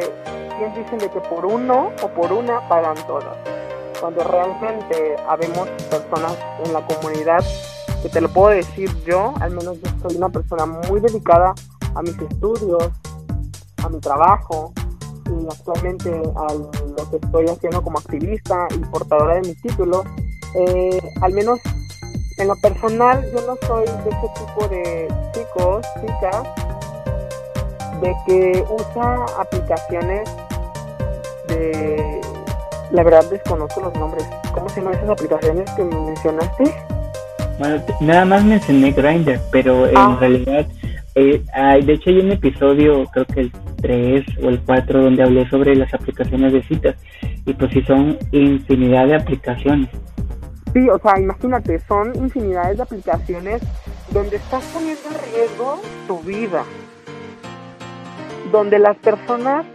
[0.58, 3.36] quien dicen de que por uno o por una pagan todas,
[4.00, 7.44] cuando realmente habemos personas en la comunidad
[8.02, 11.54] que te lo puedo decir yo, al menos yo soy una persona muy dedicada
[11.94, 12.90] a mis estudios,
[13.84, 14.74] a mi trabajo,
[15.50, 16.72] actualmente a lo
[17.10, 20.04] que estoy haciendo como activista y portadora de mi título,
[20.56, 21.60] eh, al menos
[22.38, 26.44] en lo personal yo no soy de ese tipo de chicos, chicas,
[28.02, 30.30] de que usa aplicaciones
[31.48, 32.22] de...
[32.92, 34.28] La verdad desconozco los nombres.
[34.54, 36.76] ¿Cómo se llaman esas aplicaciones que mencionaste?
[37.58, 40.18] Bueno, nada más mencioné Grindr, pero en ah.
[40.20, 40.66] realidad
[41.16, 41.44] eh,
[41.84, 45.76] de hecho, hay un episodio, creo que el 3 o el 4, donde hablé sobre
[45.76, 46.96] las aplicaciones de citas.
[47.46, 49.90] Y pues sí, son infinidad de aplicaciones.
[50.74, 53.62] Sí, o sea, imagínate, son infinidades de aplicaciones
[54.12, 56.64] donde estás poniendo en riesgo tu vida.
[58.52, 59.66] Donde las personas,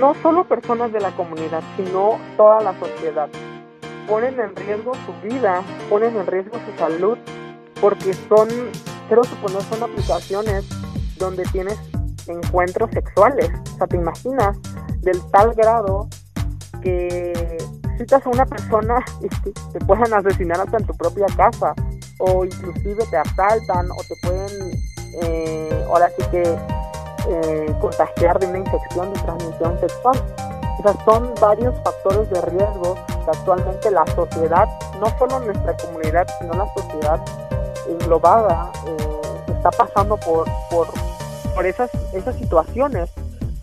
[0.00, 3.28] no solo personas de la comunidad, sino toda la sociedad,
[4.08, 7.18] ponen en riesgo su vida, ponen en riesgo su salud,
[7.80, 8.48] porque son
[9.06, 10.66] quiero suponer son aplicaciones
[11.18, 11.78] donde tienes
[12.28, 13.50] encuentros sexuales.
[13.74, 14.56] O sea, te imaginas
[15.00, 16.08] del tal grado
[16.82, 17.58] que
[17.98, 21.74] citas a una persona y te, puedan asesinar hasta en tu propia casa
[22.18, 24.50] o inclusive te asaltan o te pueden
[25.22, 26.42] eh, ahora sí que
[27.28, 30.22] eh, contagiar de una infección de transmisión sexual.
[30.78, 34.68] O sea, son varios factores de riesgo que actualmente la sociedad,
[35.00, 37.20] no solo nuestra comunidad, sino la sociedad
[37.88, 40.88] englobada eh, está pasando por, por,
[41.54, 43.10] por esas, esas situaciones.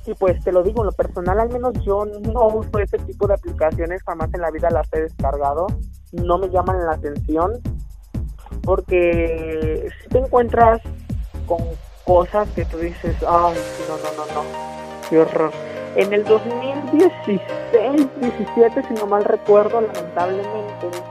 [0.06, 3.28] Y pues te lo digo, en lo personal al menos yo no uso ese tipo
[3.28, 5.68] de aplicaciones, jamás en la vida las he descargado,
[6.12, 7.60] no me llaman la atención,
[8.64, 10.82] porque si te encuentras
[11.46, 11.60] con
[12.04, 13.56] cosas que tú dices, ay,
[13.88, 14.50] no, no, no, no,
[15.08, 15.52] qué horror.
[15.96, 17.42] En el 2016,
[18.22, 21.11] 17, si no mal recuerdo, lamentablemente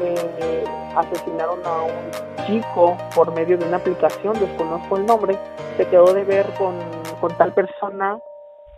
[0.00, 0.64] eh,
[0.96, 5.38] asesinaron a un chico por medio de una aplicación, desconozco el nombre,
[5.76, 6.74] se quedó de ver con,
[7.20, 8.18] con tal persona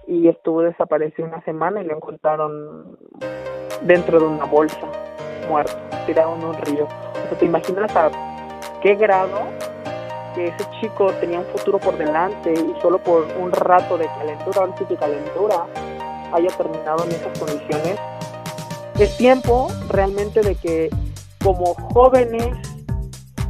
[0.06, 2.96] y estuvo desaparecido una semana y lo encontraron
[3.82, 4.80] dentro de una bolsa,
[5.48, 5.76] muerto,
[6.06, 6.84] tirado en un río.
[6.84, 8.10] O sea, ¿te imaginas a
[8.82, 9.38] qué grado
[10.34, 14.60] que ese chico tenía un futuro por delante y solo por un rato de calentura,
[14.60, 15.66] ahora sí que calentura,
[16.32, 17.98] haya terminado en esas condiciones?
[18.98, 20.90] Es tiempo realmente de que
[21.48, 22.58] como jóvenes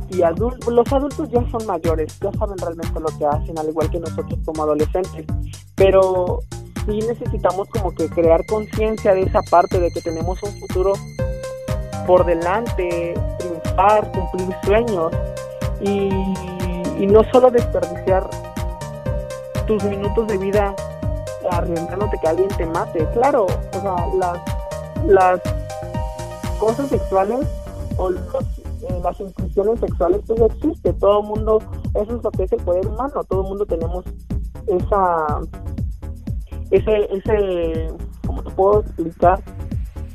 [0.08, 3.90] y adultos, los adultos ya son mayores, ya saben realmente lo que hacen, al igual
[3.90, 5.26] que nosotros como adolescentes,
[5.74, 6.38] pero
[6.86, 10.92] sí necesitamos como que crear conciencia de esa parte de que tenemos un futuro
[12.06, 15.12] por delante, triunfar, cumplir sueños
[15.80, 16.08] y,
[17.04, 18.30] no solo desperdiciar
[19.66, 20.74] tus minutos de vida
[21.50, 23.08] arriesgándote que alguien te mate.
[23.12, 24.38] Claro, o sea, las,
[25.04, 25.40] las
[26.58, 27.46] cosas sexuales
[27.98, 28.16] o eh,
[29.02, 31.58] las inclusiones sexuales pues existe, todo el mundo,
[31.94, 34.04] eso es lo que es el poder humano, todo el mundo tenemos
[34.66, 35.40] esa
[36.70, 37.88] ese, ese,
[38.26, 39.40] ¿cómo te puedo explicar?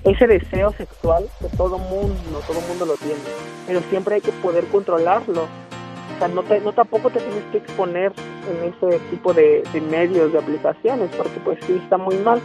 [0.03, 3.21] Ese deseo sexual que todo mundo, todo mundo lo tiene,
[3.65, 5.43] pero siempre hay que poder controlarlo.
[5.43, 8.11] O sea, no, te, no tampoco te tienes que exponer
[8.49, 12.41] en ese tipo de, de medios, de aplicaciones, porque pues sí está muy mal.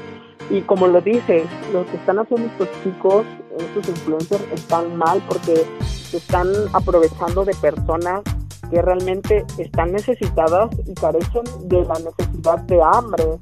[0.50, 3.26] Y como lo dices, lo que están haciendo estos chicos,
[3.58, 8.22] estos influencers, están mal porque se están aprovechando de personas
[8.70, 13.38] que realmente están necesitadas y carecen de la necesidad de hambre,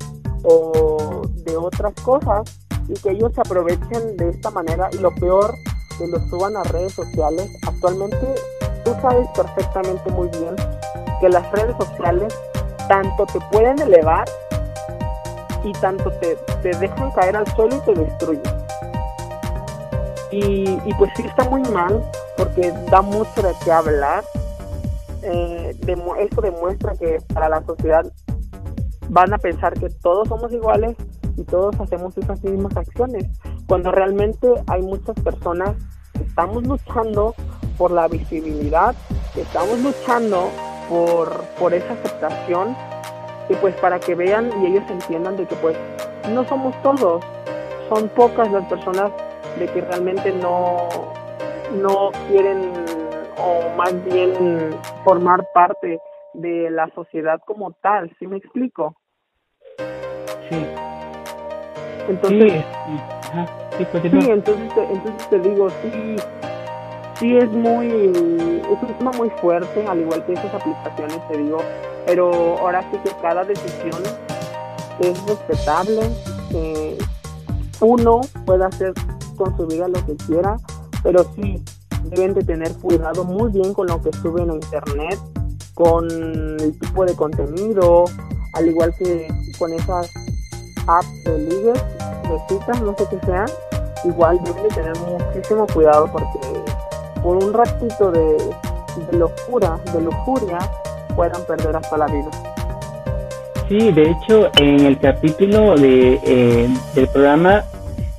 [0.46, 5.52] o de otras cosas y que ellos se aprovechen de esta manera y lo peor
[5.98, 7.50] que lo suban a redes sociales.
[7.66, 8.34] Actualmente
[8.84, 10.54] tú sabes perfectamente muy bien
[11.20, 12.34] que las redes sociales
[12.88, 14.28] tanto te pueden elevar
[15.66, 18.42] y tanto te, te dejan caer al suelo y te destruyen.
[20.30, 22.02] Y, y, pues sí está muy mal
[22.36, 24.24] porque da mucho de qué hablar.
[25.22, 25.76] Eh,
[26.20, 28.04] esto demuestra que para la sociedad
[29.08, 30.96] van a pensar que todos somos iguales
[31.36, 33.26] y todos hacemos esas mismas acciones,
[33.66, 35.74] cuando realmente hay muchas personas
[36.12, 37.34] que estamos luchando
[37.76, 38.94] por la visibilidad,
[39.34, 40.48] que estamos luchando
[40.88, 42.74] por, por esa aceptación
[43.48, 45.76] y pues para que vean y ellos entiendan de que pues
[46.32, 47.24] no somos todos,
[47.88, 49.10] son pocas las personas
[49.58, 50.88] de que realmente no,
[51.74, 52.72] no quieren
[53.38, 54.70] o más bien
[55.04, 55.98] formar parte
[56.34, 58.96] de la sociedad como tal, ¿sí me explico?
[60.48, 60.66] Sí.
[62.08, 62.64] Entonces,
[63.78, 66.16] sí, sí, entonces, entonces te digo, sí,
[67.18, 71.58] sí es muy, es un tema muy fuerte, al igual que esas aplicaciones, te digo,
[72.06, 74.02] pero ahora sí que cada decisión
[75.00, 76.10] es respetable,
[76.54, 76.98] eh,
[77.80, 78.92] uno puede hacer
[79.36, 80.56] con su vida lo que quiera,
[81.02, 81.62] pero sí
[82.04, 85.18] deben de tener cuidado muy bien con lo que suben a internet,
[85.74, 88.04] con el tipo de contenido,
[88.54, 90.10] al igual que con esas
[90.86, 91.82] apps de ligues,
[92.22, 93.46] de citas, no sé qué sean,
[94.04, 96.38] igual deben de tener muchísimo cuidado porque
[97.26, 98.36] por un ratito de,
[99.18, 100.58] locura, de lujuria,
[101.16, 102.30] puedan perder hasta la vida.
[103.68, 107.64] Sí, de hecho, en el capítulo de, eh, del programa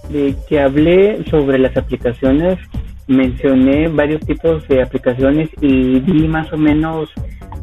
[0.09, 2.59] de que hablé sobre las aplicaciones,
[3.07, 7.09] mencioné varios tipos de aplicaciones y di más o menos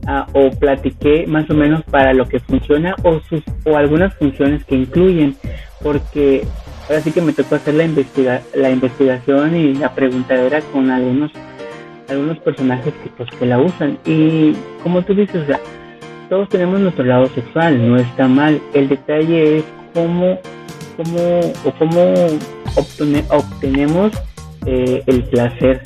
[0.06, 4.62] Ah, o platiqué más o menos para lo que funciona o sus o algunas funciones
[4.66, 5.34] que incluyen
[5.82, 6.46] porque
[6.88, 11.32] ahora sí que me tocó hacer la investiga la investigación y la preguntadera con algunos
[12.08, 13.98] algunos personajes que pues que la usan.
[14.04, 15.46] Y como tú dices
[16.28, 18.60] todos tenemos nuestro lado sexual no está mal.
[18.72, 20.38] El detalle es cómo
[20.96, 22.14] cómo o cómo
[23.30, 24.12] obtenemos
[24.66, 25.82] eh, el placer.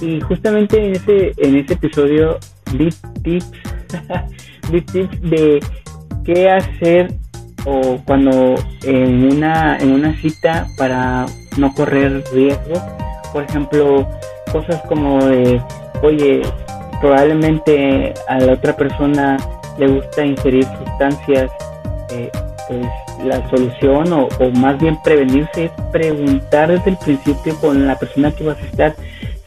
[0.00, 2.38] Y justamente en ese en ese episodio
[2.72, 2.90] di
[3.22, 3.50] tips,
[4.92, 5.60] tips de
[6.24, 7.12] qué hacer
[7.66, 8.54] o cuando
[8.84, 11.26] en una, en una cita para
[11.58, 12.80] no correr riesgos.
[13.32, 14.08] Por ejemplo,
[14.52, 15.60] cosas como de,
[16.02, 16.42] oye,
[17.00, 19.36] probablemente a la otra persona
[19.78, 21.50] le gusta ingerir sustancias,
[22.10, 22.30] eh,
[22.68, 22.86] pues
[23.24, 28.30] la solución o, o, más bien prevenirse es preguntar desde el principio con la persona
[28.30, 28.94] que vas a estar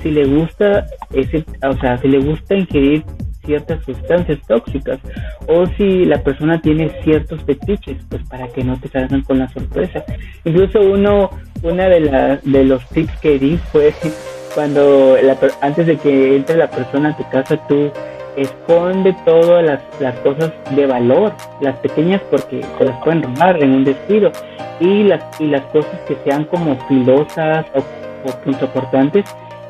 [0.02, 3.04] si le gusta ese, o sea, si le gusta ingerir
[3.50, 5.00] ciertas sustancias tóxicas
[5.48, 9.50] o si la persona tiene ciertos fetiches, pues para que no te salgan con la
[9.50, 10.04] sorpresa.
[10.46, 11.32] Incluso uno,
[11.64, 13.92] una de, las de los tips que di fue
[14.56, 17.92] cuando la, antes de que entre la persona a tu casa, tú
[18.38, 23.72] esconde todas las, las cosas de valor, las pequeñas porque se las pueden robar en
[23.72, 24.32] un descuido,
[24.80, 29.26] y las, y las cosas que sean como filosas o, o importantes,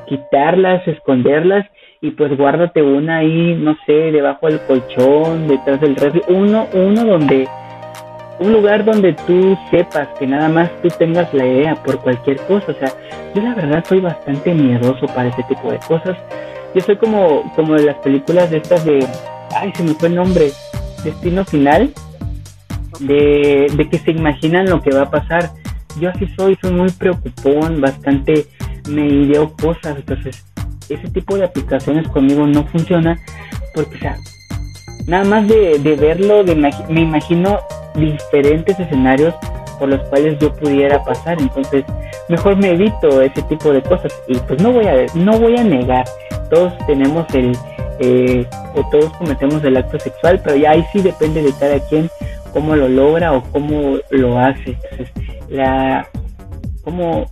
[0.05, 1.65] quitarlas, esconderlas
[2.01, 7.03] y pues guárdate una ahí, no sé, debajo del colchón, detrás del refri, uno, uno
[7.03, 7.47] donde,
[8.39, 12.71] un lugar donde tú sepas que nada más tú tengas la idea por cualquier cosa,
[12.71, 12.89] o sea,
[13.35, 16.17] yo la verdad soy bastante miedoso para ese tipo de cosas,
[16.73, 19.05] yo soy como, como de las películas de estas de,
[19.55, 20.51] ay, se me fue el nombre,
[21.03, 21.91] Destino Final,
[23.01, 25.49] de, de que se imaginan lo que va a pasar,
[25.99, 28.45] yo así soy, soy muy preocupón, bastante
[28.89, 30.48] me ideo cosas, entonces
[30.89, 33.19] ese tipo de aplicaciones conmigo no funciona
[33.73, 33.97] porque,
[35.05, 37.59] nada más de, verlo, de, me imagino
[37.95, 39.33] diferentes escenarios
[39.79, 41.85] por los cuales yo pudiera pasar, entonces
[42.27, 44.13] mejor me evito ese tipo de cosas.
[44.27, 46.05] Y pues no voy a no voy a negar,
[46.51, 47.57] todos tenemos el
[47.99, 52.09] eh, o todos cometemos el acto sexual, pero ya ahí sí depende de cada quien
[52.53, 54.77] cómo lo logra o cómo lo hace.
[54.91, 55.09] Entonces,
[55.49, 56.07] la
[56.83, 57.25] cómo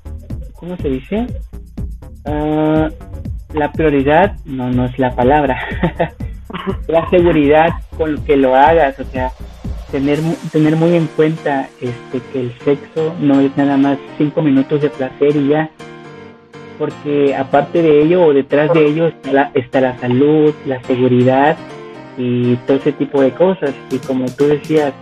[0.55, 1.27] cómo se dice
[2.25, 2.89] uh,
[3.53, 5.59] la prioridad no, no es la palabra.
[6.87, 9.31] la seguridad con que lo hagas, o sea,
[9.91, 10.19] tener,
[10.51, 14.89] tener muy en cuenta este, que el sexo no es nada más cinco minutos de
[14.89, 15.69] placer y ya,
[16.77, 21.57] porque aparte de ello o detrás de ello está la, está la salud, la seguridad
[22.17, 23.73] y todo ese tipo de cosas.
[23.91, 24.93] Y como tú decías,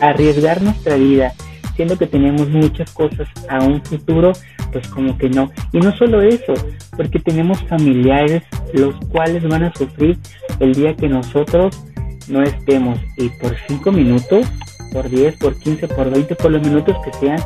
[0.00, 1.32] arriesgar nuestra vida,
[1.76, 4.32] siendo que tenemos muchas cosas a un futuro,
[4.72, 5.50] pues como que no.
[5.72, 6.54] Y no solo eso,
[6.96, 10.18] porque tenemos familiares los cuales van a sufrir
[10.60, 11.84] el día que nosotros
[12.28, 12.98] no estemos.
[13.16, 14.46] Y por 5 minutos,
[14.92, 17.38] por 10, por 15, por 20, por los minutos que sean,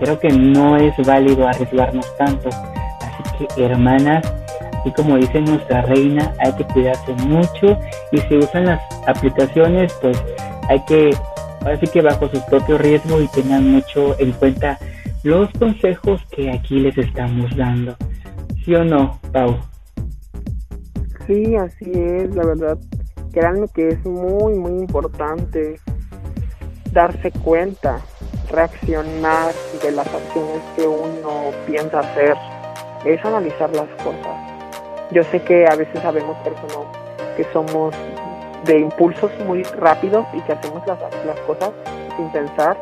[0.00, 2.48] creo que no es válido arriesgarnos tanto.
[2.48, 4.24] Así que hermanas,
[4.84, 7.78] y como dice nuestra reina, hay que cuidarse mucho
[8.12, 10.22] y si usan las aplicaciones, pues
[10.68, 11.10] hay que,
[11.64, 14.78] así que bajo su propio riesgo y tengan mucho en cuenta
[15.22, 17.96] los consejos que aquí les estamos dando.
[18.64, 19.58] ¿Sí o no, Pau?
[21.26, 22.78] Sí, así es, la verdad.
[23.32, 25.78] Créanme que es muy, muy importante
[26.92, 28.00] darse cuenta,
[28.50, 29.52] reaccionar
[29.82, 32.34] de las acciones que uno piensa hacer.
[33.04, 34.50] Es analizar las cosas.
[35.12, 36.86] Yo sé que a veces sabemos personas
[37.36, 37.94] que somos
[38.64, 41.70] de impulsos muy rápidos y que hacemos las, las cosas
[42.16, 42.76] sin pensar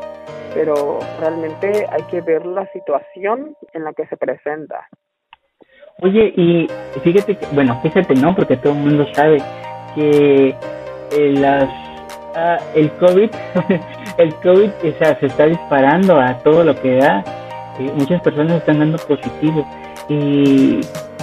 [0.55, 4.89] pero realmente hay que ver la situación en la que se presenta.
[6.01, 6.69] Oye, y
[7.03, 8.35] fíjate, que, bueno, fíjate, ¿no?
[8.35, 9.39] Porque todo el mundo sabe
[9.95, 10.55] que
[11.13, 11.69] eh, las,
[12.37, 13.31] ah, el COVID,
[14.19, 17.25] el COVID o sea, se está disparando a todo lo que da.
[17.81, 19.67] Eh, muchas personas están dando positivo
[20.09, 20.81] y,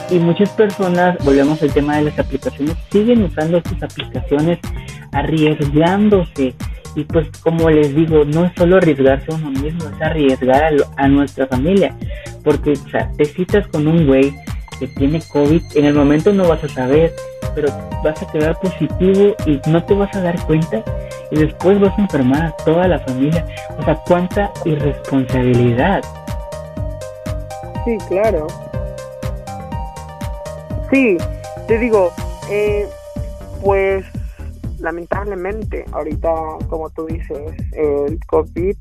[0.09, 4.59] y muchas personas, volvemos al tema de las aplicaciones, siguen usando estas aplicaciones
[5.11, 6.53] arriesgándose
[6.95, 11.07] y pues como les digo, no es solo arriesgarse a uno mismo, es arriesgar a,
[11.07, 11.93] nuestra familia.
[12.43, 14.33] Porque o sea, te citas con un güey
[14.79, 17.13] que tiene COVID, en el momento no vas a saber,
[17.53, 17.67] pero
[18.03, 20.83] vas a quedar positivo y no te vas a dar cuenta
[21.31, 23.45] y después vas a enfermar a toda la familia.
[23.77, 26.01] O sea, cuánta irresponsabilidad.
[27.83, 28.47] Sí, claro.
[30.95, 31.17] Sí,
[31.67, 32.13] te digo,
[32.49, 32.87] eh,
[33.61, 34.05] pues
[34.79, 36.33] lamentablemente, ahorita,
[36.69, 38.77] como tú dices, el COVID,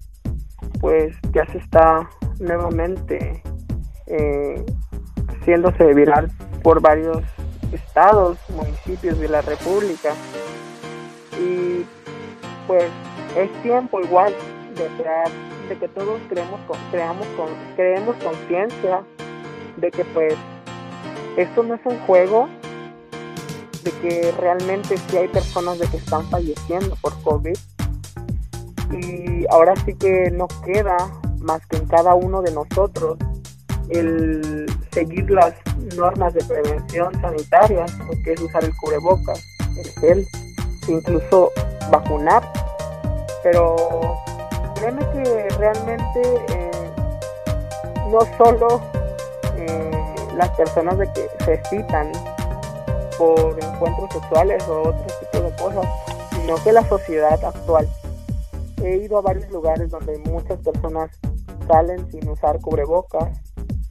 [0.81, 2.09] pues ya se está
[2.39, 3.43] nuevamente
[4.07, 4.65] eh,
[5.27, 6.31] haciéndose viral
[6.62, 7.25] por varios
[7.73, 10.15] estados, municipios de la República.
[11.37, 11.85] Y
[12.69, 12.93] pues
[13.37, 14.33] es tiempo igual
[14.77, 15.33] de crear,
[15.69, 16.61] de que todos creemos,
[16.93, 17.27] creamos,
[17.75, 19.03] creemos conciencia
[19.79, 20.37] de que pues
[21.37, 22.49] esto no es un juego,
[23.85, 27.57] de que realmente sí hay personas de que están falleciendo por COVID.
[28.91, 30.97] Y ahora sí que no queda
[31.41, 33.18] más que en cada uno de nosotros
[33.91, 35.55] el seguir las
[35.97, 37.85] normas de prevención sanitaria,
[38.24, 39.45] que es usar el cubrebocas,
[39.76, 40.26] el gel,
[40.89, 41.51] incluso
[41.91, 42.43] vacunar.
[43.43, 43.76] Pero
[44.76, 46.70] créeme que realmente eh,
[48.11, 48.80] no solo
[49.57, 49.94] eh,
[50.37, 52.12] las personas de que se citan
[53.18, 55.87] por encuentros sexuales o otro tipo de cosas,
[56.30, 57.89] sino que la sociedad actual.
[58.82, 61.11] He ido a varios lugares donde muchas personas
[61.68, 63.30] salen sin usar cubrebocas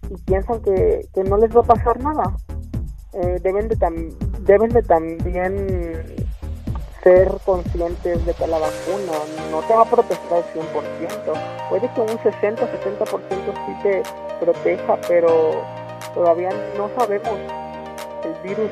[0.09, 2.35] y piensan que, no les va a pasar nada.
[3.13, 3.77] Eh, deben, de
[4.41, 6.03] deben de también
[7.03, 9.13] ser conscientes de que la vacuna
[9.51, 11.69] no te va a proteger al 100%.
[11.69, 13.19] Puede que un 60-70%
[13.65, 14.03] sí te
[14.39, 15.61] proteja, pero
[16.13, 17.39] todavía no sabemos
[18.23, 18.71] el virus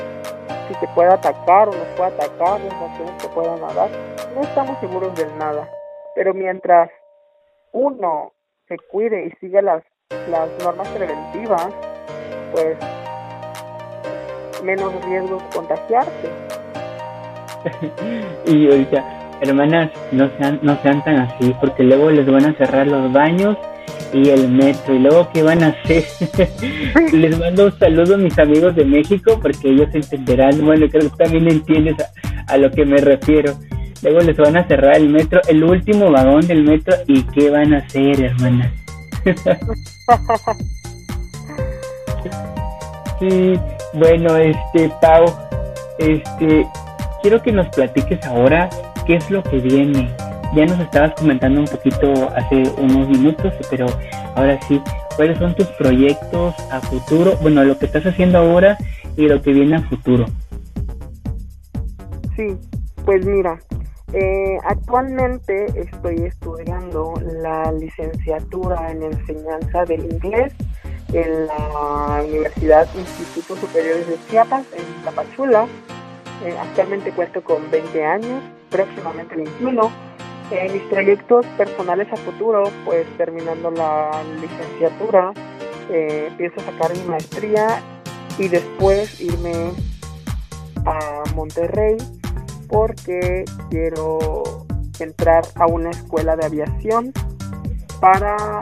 [0.68, 3.90] si te puede atacar o nos puede atacar, las acciones que puedan dar,
[4.34, 5.70] no estamos seguros de nada.
[6.16, 6.90] Pero mientras
[7.74, 8.32] uno
[8.68, 9.84] se cuide y siga las,
[10.30, 11.68] las normas preventivas,
[12.54, 12.78] pues
[14.64, 16.30] menos riesgos de contagiarte.
[18.46, 19.04] y ahorita,
[19.42, 23.58] hermanas, no sean, no sean tan así, porque luego les van a cerrar los baños
[24.14, 24.96] y el metro.
[24.96, 26.06] Y luego, ¿qué van a hacer?
[27.14, 30.66] Les mando un saludo a mis amigos de México porque ellos entenderán.
[30.66, 31.96] Bueno, creo que también entiendes
[32.48, 33.54] a, lo que me refiero.
[34.04, 36.96] Luego les van a cerrar el metro, el último vagón del metro.
[37.08, 38.74] ¿Y qué van a hacer, hermana?
[43.20, 43.54] sí,
[43.94, 45.26] bueno, este, Pau,
[46.00, 46.66] este,
[47.22, 48.68] quiero que nos platiques ahora
[49.06, 50.10] qué es lo que viene
[50.54, 53.86] ya nos estabas comentando un poquito hace unos minutos, pero
[54.36, 54.82] ahora sí,
[55.16, 57.38] ¿cuáles son tus proyectos a futuro?
[57.42, 58.78] Bueno, lo que estás haciendo ahora
[59.16, 60.26] y lo que viene a futuro.
[62.36, 62.58] Sí,
[63.06, 63.60] pues mira,
[64.14, 70.54] eh, actualmente estoy estudiando la licenciatura en enseñanza del inglés
[71.14, 75.66] en la Universidad Instituto Superior de Chiapas, en Tapachula.
[76.46, 80.11] Eh, actualmente cuento con 20 años, próximamente 21
[80.52, 85.34] en mis proyectos personales a futuro, pues terminando la licenciatura,
[85.90, 87.82] eh, empiezo sacar mi maestría
[88.38, 89.72] y después irme
[90.86, 91.98] a Monterrey
[92.68, 94.66] porque quiero
[95.00, 97.14] entrar a una escuela de aviación
[98.00, 98.62] para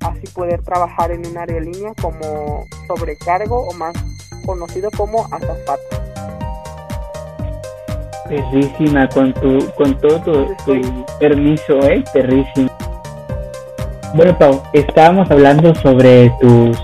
[0.00, 3.94] así poder trabajar en una aerolínea como sobrecargo o más
[4.44, 6.09] conocido como azafata.
[8.30, 10.20] Perrísima, con tu, con todo
[10.64, 12.04] tu, permiso, ¿eh?
[12.12, 12.70] Perrísima.
[14.14, 16.78] Bueno, Pau, estábamos hablando sobre tus,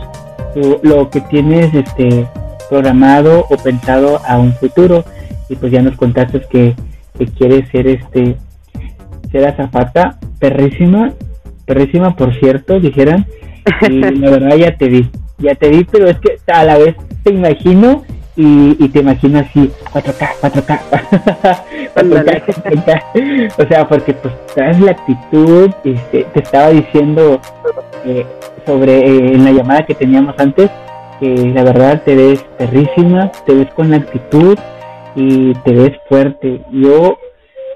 [0.83, 2.27] lo que tienes este
[2.69, 5.05] programado o pensado a un futuro
[5.49, 6.75] y pues ya nos contaste que,
[7.17, 8.37] que quieres ser este
[9.31, 11.13] ser azafata, perrísima,
[11.65, 13.25] perrísima por cierto, dijeran,
[13.89, 16.97] y la verdad ya te vi, ya te vi, pero es que a la vez
[17.23, 18.03] te imagino
[18.37, 20.81] y, y te imagino así, 4K, 4K,
[21.95, 27.41] 4K, o sea, porque pues traes la actitud, este, te estaba diciendo
[28.05, 28.27] eh,
[28.67, 30.71] sobre eh, en la llamada que teníamos antes,
[31.19, 34.59] que la verdad te ves perrísima, te ves con la actitud
[35.15, 36.61] y te ves fuerte.
[36.73, 37.19] Yo,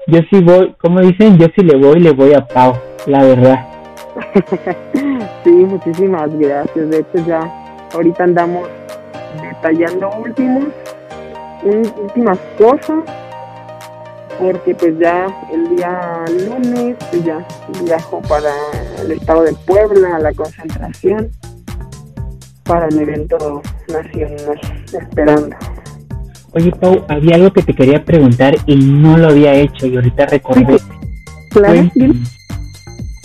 [0.05, 2.75] yo sí voy, como dicen, yo sí le voy, le voy a Pau,
[3.07, 3.67] la verdad.
[5.43, 6.89] sí, muchísimas gracias.
[6.89, 7.39] De hecho ya
[7.93, 8.67] ahorita andamos
[9.41, 10.65] detallando últimos,
[11.63, 13.03] últimas cosas,
[14.39, 17.45] porque pues ya el día lunes pues ya
[17.83, 18.51] viajo para
[19.01, 21.29] el estado de Puebla a la concentración
[22.63, 24.59] para el evento nacional,
[24.93, 25.55] esperando.
[26.53, 30.25] Oye Pau, había algo que te quería preguntar y no lo había hecho y ahorita
[30.25, 30.77] recordé.
[31.49, 31.89] Claro.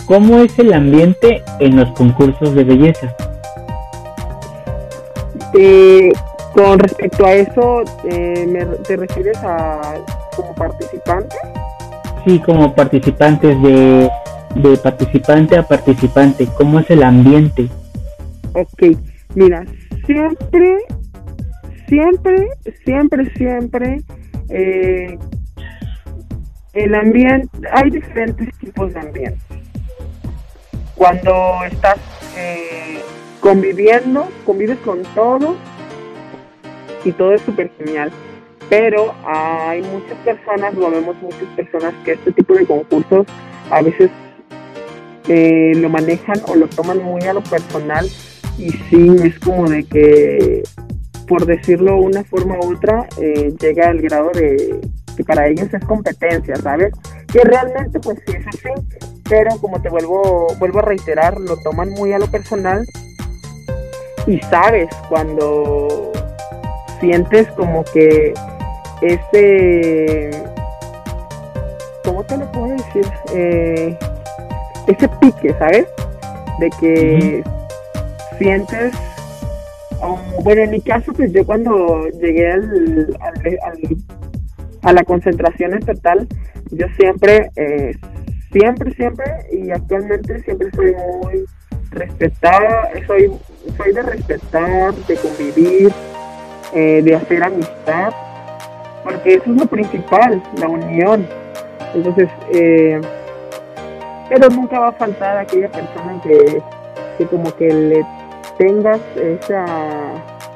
[0.05, 3.13] ¿Cómo es el ambiente en los concursos de belleza?
[5.53, 6.11] Eh,
[6.53, 9.95] con respecto a eso, eh, ¿te refieres a
[10.35, 11.35] como participante?
[12.25, 14.09] Sí, como participantes de,
[14.55, 17.69] de participante a participante, ¿cómo es el ambiente?
[18.53, 18.97] Ok,
[19.35, 19.63] mira,
[20.05, 20.77] siempre,
[21.87, 22.47] siempre,
[22.83, 24.01] siempre, siempre,
[24.49, 25.17] eh,
[26.73, 29.39] el ambiente, hay diferentes tipos de ambiente.
[30.95, 31.97] Cuando estás
[32.35, 32.99] eh,
[33.39, 35.55] conviviendo, convives con todos
[37.03, 38.11] y todo es súper genial.
[38.69, 43.25] Pero hay muchas personas, lo vemos muchas personas que este tipo de concursos
[43.71, 44.11] a veces
[45.27, 48.05] eh, lo manejan o lo toman muy a lo personal
[48.57, 50.63] y sí es como de que
[51.27, 54.79] por decirlo una forma u otra eh, llega al grado de
[55.15, 56.93] que para ellos es competencia, ¿sabes?
[57.31, 58.69] Que realmente pues sí es así,
[59.27, 62.85] pero como te vuelvo vuelvo a reiterar, lo toman muy a lo personal
[64.27, 66.11] y sabes cuando
[66.99, 68.33] sientes como que
[69.01, 70.31] ese
[72.03, 73.05] ¿cómo te lo puedo decir?
[73.33, 73.97] Eh,
[74.87, 75.87] ese pique, ¿sabes?
[76.59, 77.43] De que
[78.37, 78.93] sientes
[80.43, 83.17] bueno, en mi caso, pues yo cuando llegué al,
[84.83, 86.27] a la concentración estatal,
[86.71, 87.95] yo siempre, eh,
[88.51, 91.45] siempre, siempre y actualmente siempre soy muy
[91.97, 93.31] respetar, soy,
[93.75, 95.91] soy de respetar, de convivir,
[96.73, 98.13] eh, de hacer amistad,
[99.03, 101.27] porque eso es lo principal, la unión.
[101.93, 102.99] Entonces, eh,
[104.29, 106.61] pero nunca va a faltar aquella persona que,
[107.17, 108.05] que como que le
[108.57, 109.65] tengas esa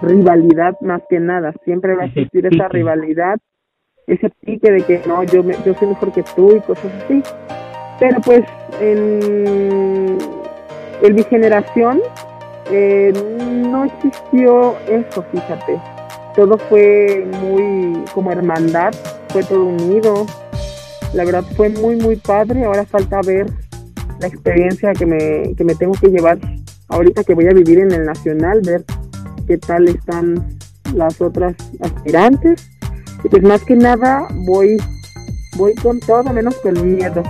[0.02, 3.38] rivalidad más que nada, siempre va a existir esa rivalidad,
[4.08, 7.24] ese pique de que no, yo, me, yo soy mejor que tú y cosas así.
[8.00, 8.44] Pero pues
[8.80, 10.18] en,
[11.02, 12.02] en mi generación
[12.70, 13.12] eh,
[13.68, 15.80] no existió eso, fíjate.
[16.36, 18.94] Todo fue muy como hermandad,
[19.30, 20.26] fue todo unido.
[21.14, 22.64] La verdad fue muy, muy padre.
[22.64, 23.48] Ahora falta ver
[24.20, 26.38] la experiencia que me, que me tengo que llevar
[26.88, 28.86] ahorita que voy a vivir en el Nacional, ver
[29.48, 30.58] qué tal están
[30.94, 32.70] las otras aspirantes.
[33.24, 34.78] Y pues más que nada voy,
[35.58, 37.24] voy con todo menos con miedo.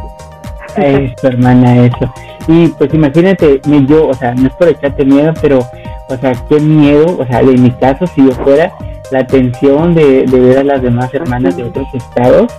[0.78, 2.14] Eso, hermana, eso.
[2.48, 5.60] Y pues imagínate, yo, o sea, no es por echarte miedo, pero,
[6.10, 8.74] o sea, qué miedo, o sea, en mi caso, si yo fuera,
[9.12, 12.52] la atención de, de ver a las demás hermanas de otros estados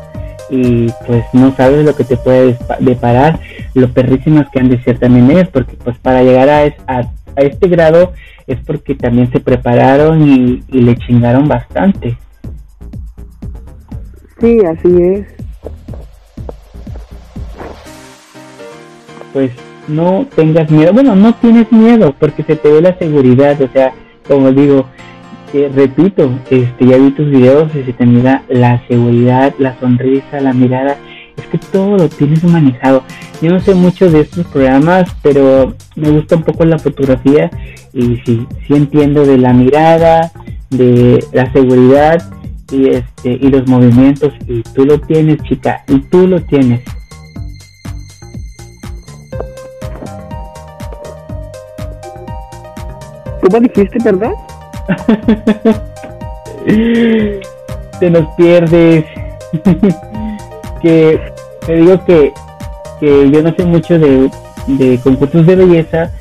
[0.50, 3.40] y pues no sabes lo que te puede deparar,
[3.74, 7.68] lo perrísimas que han de ser también ellas, porque pues para llegar a, a, este
[7.68, 8.12] grado
[8.46, 12.18] es porque también se prepararon y, y le chingaron bastante.
[14.40, 15.26] Sí, así es.
[19.32, 19.50] Pues
[19.93, 20.93] no tengas miedo.
[20.93, 23.61] Bueno, no tienes miedo porque se te ve la seguridad.
[23.61, 23.93] O sea,
[24.26, 24.86] como digo,
[25.53, 30.40] eh, repito, este, ya vi tus videos y se te mira la seguridad, la sonrisa,
[30.40, 30.97] la mirada.
[31.36, 33.03] Es que todo lo tienes manejado.
[33.40, 37.51] Yo no sé mucho de estos programas, pero me gusta un poco la fotografía
[37.93, 40.30] y sí, sí entiendo de la mirada,
[40.70, 42.22] de la seguridad
[42.70, 46.80] y este y los movimientos y tú lo tienes, chica, y tú lo tienes.
[53.43, 54.32] ¿Cómo dijiste, verdad?
[58.01, 59.05] Te nos pierdes.
[60.82, 61.20] que
[61.66, 62.32] te digo que,
[63.01, 64.30] que yo no sé mucho de,
[64.66, 66.12] de concursos de belleza,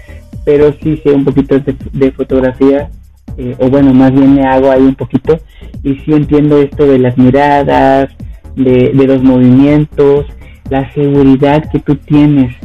[0.43, 2.89] pero sí sé un poquito de, fotografía,
[3.37, 5.39] eh, o bueno, más bien me hago ahí un poquito,
[5.83, 8.09] y sí entiendo esto de las miradas,
[8.55, 10.25] de, de los movimientos,
[10.69, 12.55] la seguridad que tú tienes,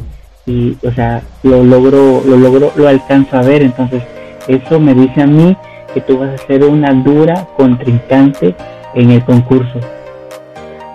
[0.45, 4.03] y o sea, lo logro, lo logro, lo alcanzo a ver, entonces
[4.47, 5.57] eso me dice a mí
[5.93, 8.55] que tú vas a ser una dura contrincante
[8.93, 9.79] en el concurso.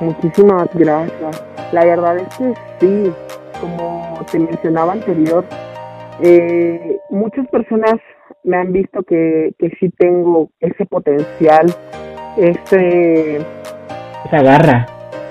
[0.00, 1.44] Muchísimas gracias.
[1.72, 3.12] La verdad es que sí,
[3.60, 5.44] como te mencionaba anterior,
[6.20, 7.94] eh, muchas personas
[8.44, 11.72] me han visto que, que sí tengo ese potencial,
[12.36, 13.36] ese...
[14.26, 14.86] Esa garra.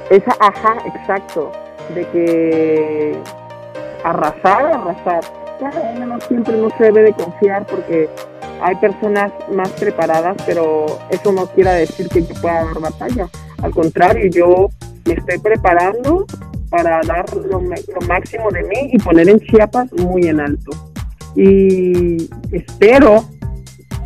[0.09, 1.51] Esa, ajá, exacto,
[1.95, 3.17] de que
[4.03, 8.09] arrasar, arrasar no siempre no se debe de confiar porque
[8.61, 13.29] hay personas más preparadas, pero eso no quiere decir que yo pueda dar batalla.
[13.61, 14.69] Al contrario, yo
[15.05, 16.25] me estoy preparando
[16.69, 17.61] para dar lo,
[18.07, 20.71] máximo de mí y poner en Chiapas muy en alto.
[21.35, 23.25] Y espero,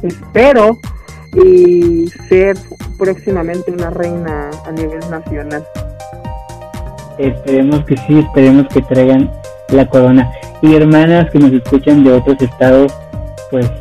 [0.02, 0.78] espero
[1.44, 2.58] y ser
[2.98, 5.66] próximamente una reina a nivel nacional.
[7.18, 9.32] Esperemos que sí, esperemos que traigan
[9.70, 10.32] la corona.
[10.66, 12.92] Y hermanas que nos escuchan de otros estados,
[13.52, 13.72] pues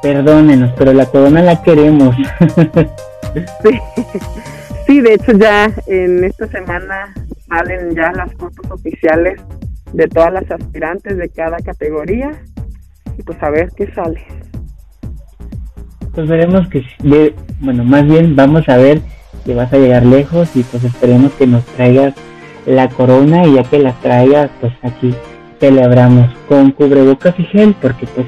[0.00, 2.16] perdónenos, pero la corona la queremos.
[4.86, 5.00] sí.
[5.02, 7.12] de hecho ya en esta semana
[7.46, 9.42] salen ya las fotos oficiales
[9.92, 12.30] de todas las aspirantes de cada categoría
[13.18, 14.22] y pues a ver qué sale.
[16.14, 16.82] Pues veremos que,
[17.60, 19.02] bueno, más bien vamos a ver
[19.44, 22.14] que vas a llegar lejos y pues esperemos que nos traigas
[22.64, 25.14] la corona y ya que la traigas, pues aquí
[25.62, 28.26] celebramos con cubrebocas y gel porque pues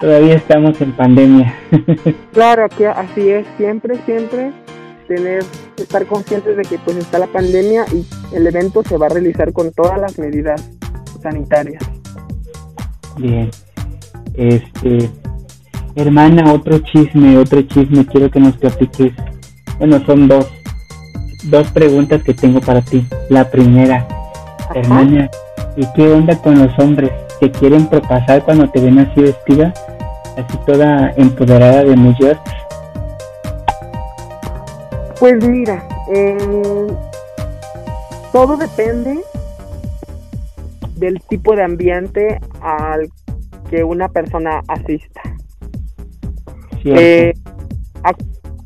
[0.00, 1.54] todavía estamos en pandemia.
[2.32, 4.50] claro, que así es, siempre, siempre
[5.06, 5.44] tener,
[5.76, 8.04] estar conscientes de que pues está la pandemia y
[8.34, 10.70] el evento se va a realizar con todas las medidas
[11.22, 11.84] sanitarias.
[13.16, 13.48] Bien,
[14.34, 15.08] este,
[15.94, 19.12] hermana, otro chisme, otro chisme, quiero que nos platiques.
[19.78, 20.50] Bueno, son dos,
[21.44, 23.06] dos preguntas que tengo para ti.
[23.28, 24.04] La primera,
[24.74, 25.30] hermana,
[25.76, 27.10] ¿Y qué onda con los hombres
[27.40, 29.72] que quieren propasar cuando te ven así vestida,
[30.36, 32.38] así toda empoderada de mujer?
[35.18, 35.82] Pues mira,
[36.14, 36.86] eh,
[38.32, 39.20] todo depende
[40.96, 43.10] del tipo de ambiente al
[43.70, 45.22] que una persona asista.
[46.84, 47.32] Eh,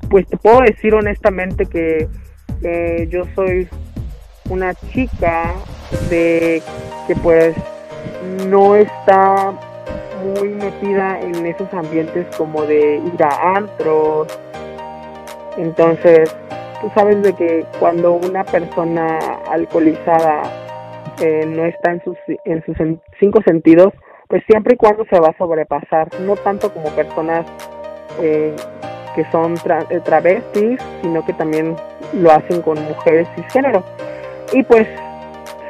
[0.09, 2.09] pues te puedo decir honestamente que
[2.63, 3.69] eh, yo soy
[4.49, 5.53] una chica
[6.09, 6.62] de
[7.07, 7.55] que pues
[8.49, 9.53] no está
[10.22, 14.26] muy metida en esos ambientes como de ir a antros.
[15.57, 16.34] Entonces,
[16.80, 19.18] tú sabes de que cuando una persona
[19.51, 20.43] alcoholizada
[21.20, 22.76] eh, no está en sus, en sus
[23.20, 23.93] cinco sentidos,
[24.28, 27.47] pues siempre y cuando se va a sobrepasar, no tanto como personas
[28.20, 28.55] eh,
[29.14, 31.76] que son eh, travestis, sino que también
[32.12, 33.82] lo hacen con mujeres cisgénero.
[34.53, 34.87] Y pues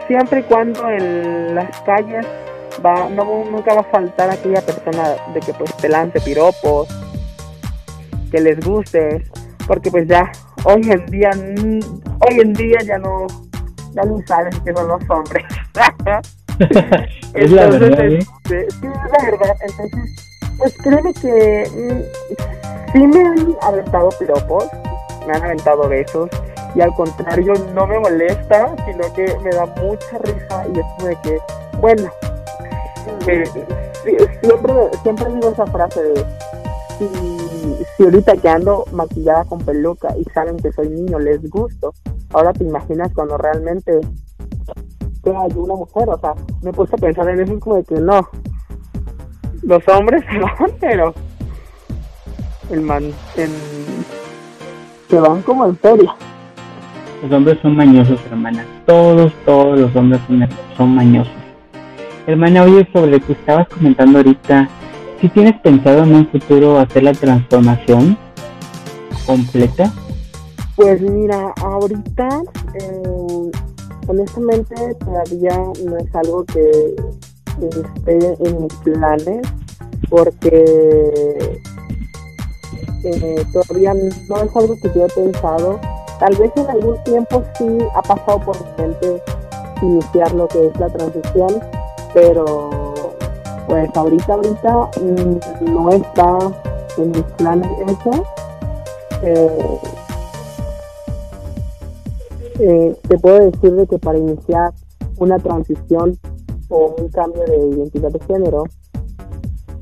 [0.06, 2.26] siempre y cuando en las calles
[2.84, 6.88] va, no, nunca va a faltar aquella persona de que pues te lance piropos,
[8.30, 9.24] que les guste,
[9.66, 10.30] porque pues ya
[10.64, 11.30] hoy en día,
[12.28, 13.26] hoy en día ya no,
[13.92, 15.44] ya no saben que son los hombres.
[17.34, 18.18] es la verdad, ¿eh?
[18.18, 19.56] este, sí, es la verdad.
[19.60, 20.26] Entonces,
[20.58, 24.66] pues créeme que mm, sí me han aventado piropos,
[25.26, 26.30] me han aventado besos,
[26.76, 31.08] y al contrario no me molesta, sino que me da mucha risa y es como
[31.08, 31.38] de que,
[31.80, 32.10] bueno,
[33.24, 36.26] siempre, siempre digo esa frase de
[36.98, 41.94] si, si ahorita que ando maquillada con peluca y saben que soy niño, les gusto,
[42.34, 44.00] ahora te imaginas cuando realmente
[45.24, 47.94] sea yo una mujer, o sea, me puse a pensar en eso como de que
[47.94, 48.28] no,
[49.62, 51.14] los hombres se van, pero
[52.68, 53.14] el man,
[55.08, 56.14] se van como en feria.
[57.22, 58.64] Los hombres son mañosos, hermana.
[58.86, 61.32] Todos, todos los hombres son, son mañosos.
[62.26, 64.68] Hermana, oye, sobre lo que estabas comentando ahorita,
[65.20, 68.18] si tienes pensado en un futuro hacer la transformación
[69.26, 69.92] completa?
[70.76, 72.42] Pues mira, ahorita,
[72.74, 73.50] eh,
[74.06, 76.96] honestamente, todavía no es algo que
[77.60, 79.46] esté en mis planes
[80.10, 81.58] porque
[83.04, 85.80] eh, todavía no es algo que yo he pensado.
[86.18, 89.22] Tal vez en algún tiempo sí ha pasado por mi mente
[89.82, 91.60] iniciar lo que es la transición,
[92.14, 92.70] pero
[93.66, 96.38] pues ahorita, ahorita mm, no está
[96.98, 98.24] en mis planes eso.
[99.22, 99.80] Eh,
[102.60, 104.72] eh, te puedo decir de que para iniciar
[105.18, 106.18] una transición
[106.68, 108.64] o un cambio de identidad de género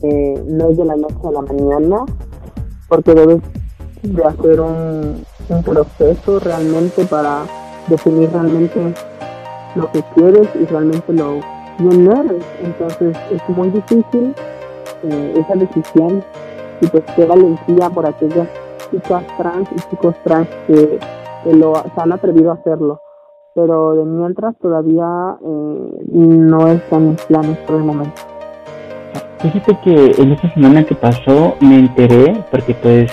[0.02, 2.04] eh, no es de la noche a la mañana,
[2.88, 3.40] porque debes
[4.02, 7.42] de hacer un, un proceso realmente para
[7.88, 8.94] definir realmente
[9.74, 11.40] lo que quieres y realmente lo
[11.78, 12.44] quién eres.
[12.62, 14.34] Entonces es muy difícil
[15.02, 16.24] eh, esa decisión
[16.80, 18.48] y pues qué valentía por aquellas
[18.90, 20.98] chicas trans y chicos trans que,
[21.52, 23.00] lo, se han atrevido a hacerlo
[23.54, 28.20] pero de mientras todavía eh, no están en planes por el momento.
[29.38, 33.12] Fíjate que en esta semana que pasó me enteré, porque pues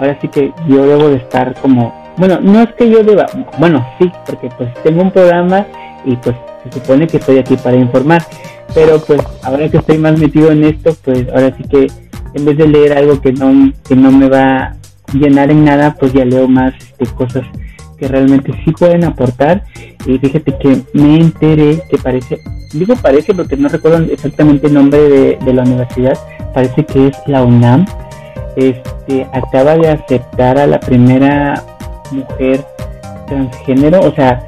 [0.00, 3.26] ahora sí que yo debo de estar como, bueno, no es que yo deba,
[3.58, 5.66] bueno, sí, porque pues tengo un programa
[6.04, 6.34] y pues
[6.64, 8.22] se supone que estoy aquí para informar,
[8.74, 11.86] pero pues ahora que estoy más metido en esto, pues ahora sí que
[12.34, 14.76] en vez de leer algo que no, que no me va a
[15.12, 17.44] llenar en nada, pues ya leo más este, cosas
[17.98, 19.64] que realmente sí pueden aportar.
[20.06, 22.38] Y fíjate que me enteré que parece,
[22.72, 26.18] digo parece porque no recuerdo exactamente el nombre de, la universidad,
[26.54, 27.84] parece que es la UNAM.
[28.60, 31.62] Este acaba de aceptar a la primera
[32.12, 32.64] mujer
[33.26, 34.46] transgénero, o sea,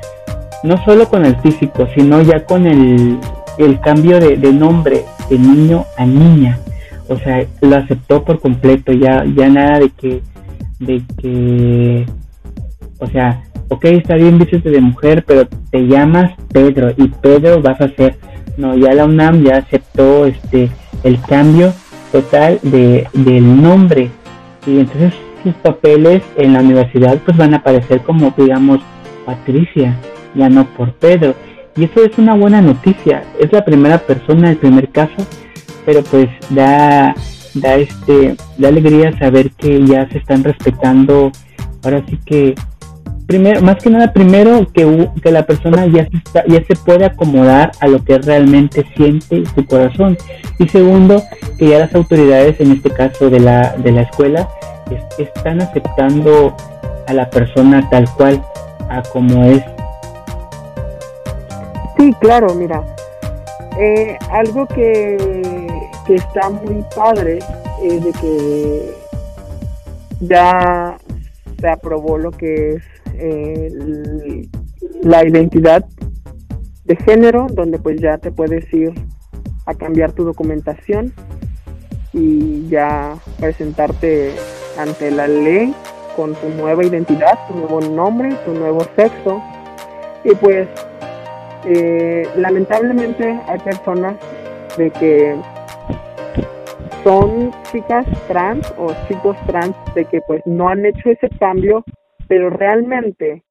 [0.62, 3.18] no solo con el físico, sino ya con el,
[3.58, 6.58] el cambio de, nombre de niño a niña.
[7.08, 10.22] O sea, lo aceptó por completo, ya, ya nada de que,
[10.78, 12.06] de que
[13.02, 17.80] o sea, ok, está bien vístete de mujer, pero te llamas Pedro y Pedro vas
[17.80, 18.16] a ser,
[18.56, 20.70] no, ya la UNAM ya aceptó este
[21.02, 21.72] el cambio
[22.12, 24.10] total de, del nombre
[24.66, 28.80] y entonces sus papeles en la universidad pues van a aparecer como digamos
[29.24, 29.96] Patricia,
[30.34, 31.34] ya no por Pedro.
[31.76, 35.26] Y eso es una buena noticia, es la primera persona, el primer caso,
[35.86, 37.14] pero pues da,
[37.54, 41.32] da este, da alegría saber que ya se están respetando,
[41.82, 42.54] ahora sí que
[43.27, 47.05] primero, más que nada, primero que, que la persona ya se, está, ya se puede
[47.05, 50.16] acomodar a lo que realmente siente su corazón.
[50.59, 51.23] Y segundo,
[51.59, 54.49] que ya las autoridades, en este caso de la, de la escuela,
[55.18, 56.55] están aceptando
[57.07, 58.43] a la persona tal cual,
[58.89, 59.62] a como es.
[61.99, 62.83] Sí, claro, mira.
[63.79, 65.66] Eh, algo que,
[66.07, 67.39] que está muy padre
[67.83, 68.95] es de que
[70.20, 70.97] ya
[71.59, 72.83] se aprobó lo que es
[75.03, 75.85] la identidad
[76.85, 78.93] de género, donde pues ya te puedes ir
[79.66, 81.12] a cambiar tu documentación
[82.12, 84.33] y ya presentarte
[84.79, 85.75] ante la ley
[86.16, 89.43] con tu nueva identidad, tu nuevo nombre, tu nuevo sexo.
[90.25, 90.68] Y pues
[91.64, 94.16] eh, lamentablemente hay personas
[94.77, 95.37] de que
[97.05, 101.85] son chicas trans o chicos trans de que pues no han hecho ese cambio
[102.29, 103.43] pero realmente,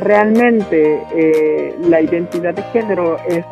[0.00, 3.44] realmente eh, la identidad de género es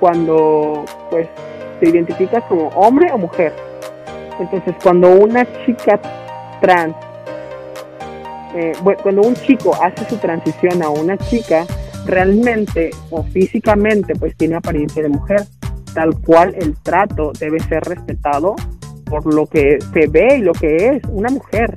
[0.00, 1.28] cuando pues
[1.80, 3.52] te identificas como hombre o mujer.
[4.38, 6.00] Entonces, cuando una chica
[6.60, 6.94] trans,
[8.54, 11.66] eh, cuando un chico hace su transición a una chica,
[12.06, 15.42] realmente o físicamente pues tiene apariencia de mujer,
[15.94, 18.56] tal cual el trato debe ser respetado
[19.06, 21.74] por lo que se ve y lo que es una mujer.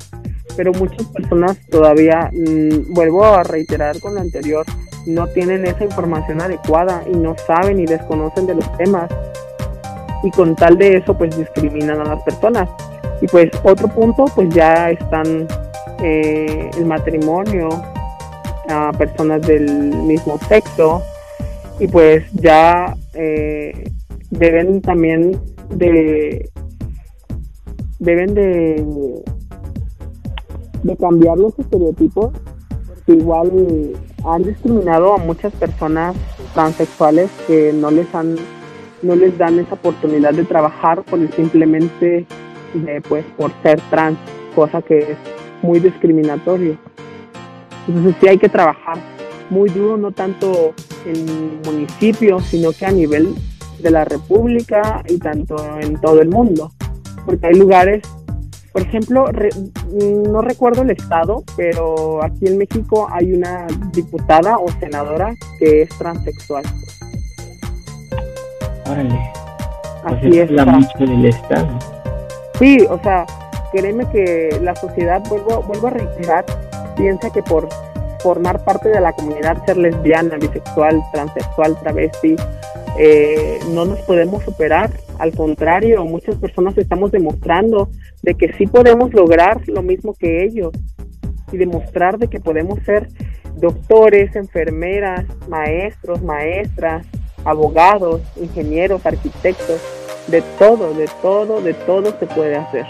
[0.57, 4.65] Pero muchas personas todavía, mm, vuelvo a reiterar con lo anterior,
[5.05, 9.09] no tienen esa información adecuada y no saben y desconocen de los temas.
[10.23, 12.69] Y con tal de eso, pues discriminan a las personas.
[13.21, 15.47] Y pues otro punto, pues ya están
[16.01, 17.69] eh, el matrimonio
[18.69, 21.01] a personas del mismo sexo
[21.79, 23.89] y pues ya eh,
[24.29, 25.39] deben también
[25.69, 26.49] de
[27.99, 28.83] deben de
[30.85, 32.31] de cambiar los estereotipos
[32.87, 33.51] porque igual
[34.23, 36.15] han discriminado a muchas personas
[36.53, 38.35] transexuales que no les han
[39.01, 42.25] no les dan esa oportunidad de trabajar por el simplemente
[42.73, 44.17] de pues por ser trans
[44.55, 45.17] cosa que es
[45.61, 46.77] muy discriminatorio.
[47.87, 48.97] Entonces sí hay que trabajar
[49.49, 50.73] muy duro no tanto
[51.05, 53.33] en municipios sino que a nivel
[53.79, 56.71] de la república y tanto en todo el mundo
[57.25, 58.03] porque hay lugares
[58.75, 59.25] por ejemplo,
[60.29, 65.89] no recuerdo el estado, pero aquí en México hay una diputada o senadora que es
[65.97, 66.65] transexual.
[68.91, 69.31] Órale.
[70.03, 70.51] Así pues es.
[70.51, 71.69] La mancha del estado.
[72.59, 73.25] Sí, o sea,
[73.71, 76.43] créeme que la sociedad, vuelvo, vuelvo a reiterar,
[76.97, 77.69] piensa que por
[78.25, 82.35] formar parte de la comunidad, ser lesbiana, bisexual, transexual, travesti,
[82.97, 84.89] eh, no nos podemos superar.
[85.19, 87.87] Al contrario, muchas personas estamos demostrando
[88.23, 90.71] de que sí podemos lograr lo mismo que ellos
[91.51, 93.09] y demostrar de que podemos ser
[93.57, 97.05] doctores, enfermeras, maestros, maestras,
[97.43, 99.79] abogados, ingenieros, arquitectos,
[100.29, 102.87] de todo, de todo, de todo se puede hacer.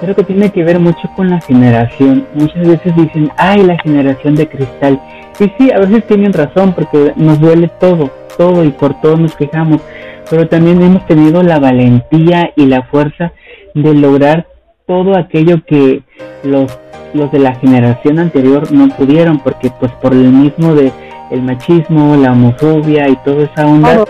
[0.00, 2.26] Creo que tiene que ver mucho con la generación.
[2.34, 5.00] Muchas veces dicen, ay, la generación de cristal.
[5.38, 9.34] Y sí, a veces tienen razón porque nos duele todo, todo y por todo nos
[9.34, 9.80] quejamos.
[10.28, 13.32] Pero también hemos tenido la valentía y la fuerza
[13.74, 14.46] de lograr
[14.86, 16.02] todo aquello que
[16.42, 16.78] los,
[17.14, 20.92] los de la generación anterior no pudieron, porque pues por el mismo de
[21.30, 24.04] el machismo, la homofobia y toda esa onda,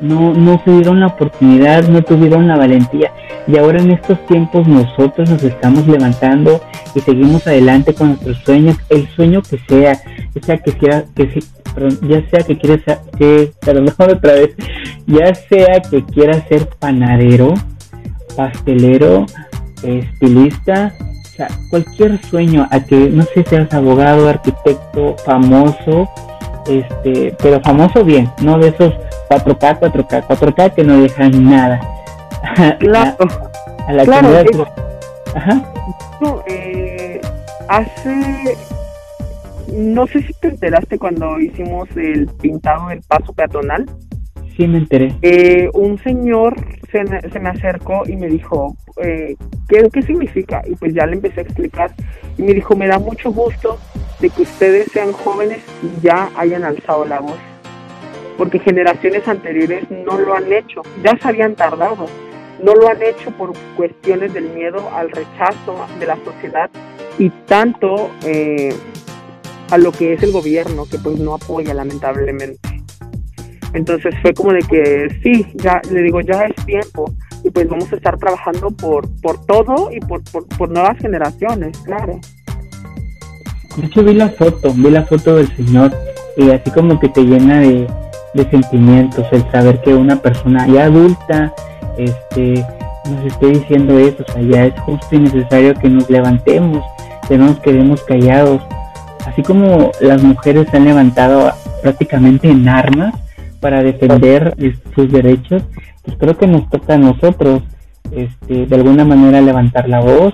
[0.00, 3.12] no, no se la oportunidad, no tuvieron la valentía.
[3.46, 6.60] Y ahora en estos tiempos nosotros nos estamos levantando
[6.94, 10.00] y seguimos adelante con nuestros sueños, el sueño que sea,
[10.34, 11.40] ya sea que sea, que
[12.02, 12.82] ya sea que quieras,
[13.98, 14.54] otra vez,
[15.06, 17.54] ya sea que quiera ser panadero,
[18.36, 19.26] pastelero,
[19.82, 26.08] estilista, o sea, cualquier sueño a que, no sé, seas abogado, arquitecto, famoso,
[26.68, 28.92] este, pero famoso bien, no de esos
[29.30, 31.80] 4K, 4K, 4K que no dejan nada.
[32.78, 33.16] Claro.
[33.86, 34.28] a, la claro,
[35.34, 35.62] Ajá.
[36.20, 37.20] No, eh,
[37.68, 38.56] hace
[39.72, 43.86] no sé si te enteraste cuando hicimos el pintado del paso peatonal.
[44.56, 45.14] Sí, me enteré.
[45.20, 46.56] Eh, un señor
[46.90, 49.36] se, se, me acercó y me dijo, eh,
[49.68, 50.62] ¿qué, ¿qué significa?
[50.66, 51.94] Y pues ya le empecé a explicar.
[52.38, 53.78] Y me dijo, me da mucho gusto
[54.18, 57.36] de que ustedes sean jóvenes y ya hayan alzado la voz.
[58.38, 62.06] Porque generaciones anteriores no lo han hecho, ya se habían tardado.
[62.62, 66.70] No lo han hecho por cuestiones del miedo al rechazo de la sociedad
[67.18, 68.74] y tanto eh,
[69.70, 72.75] a lo que es el gobierno, que pues no apoya lamentablemente.
[73.76, 77.12] Entonces fue como de que sí, ya le digo, ya es tiempo
[77.44, 80.22] y pues vamos a estar trabajando por, por todo y por,
[80.56, 82.18] por, nuevas generaciones, claro.
[83.76, 85.92] De hecho vi la foto, vi la foto del Señor
[86.38, 87.86] y así como que te llena de,
[88.32, 91.52] de sentimientos el saber que una persona ya adulta
[91.98, 92.64] este,
[93.10, 96.82] nos esté diciendo eso, o sea, ya es justo y necesario que nos levantemos,
[97.28, 98.62] que no nos quedemos callados,
[99.26, 101.52] así como las mujeres se han levantado
[101.82, 103.12] prácticamente en armas
[103.66, 104.54] para defender
[104.94, 105.60] sus derechos,
[106.04, 107.64] pues creo que nos toca a nosotros
[108.12, 110.32] este, de alguna manera levantar la voz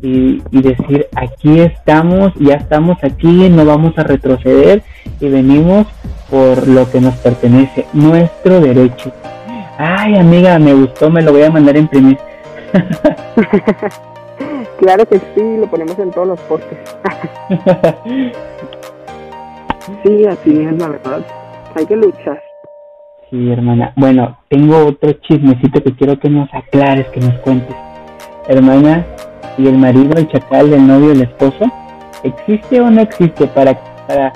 [0.00, 4.82] y, y, decir aquí estamos, ya estamos aquí, no vamos a retroceder
[5.20, 5.88] y venimos
[6.30, 9.12] por lo que nos pertenece, nuestro derecho.
[9.76, 12.16] Ay amiga, me gustó, me lo voy a mandar a imprimir.
[14.78, 16.78] Claro que sí, lo ponemos en todos los postes.
[20.02, 21.20] sí, así es la verdad.
[21.74, 22.42] Hay que luchar.
[23.30, 23.92] Sí, hermana.
[23.94, 27.76] Bueno, tengo otro chismecito que quiero que nos aclares, que nos cuentes.
[28.48, 29.06] Hermana,
[29.56, 31.70] ¿y el marido, el chacal, el novio, el esposo?
[32.24, 33.78] ¿Existe o no existe para,
[34.08, 34.32] para,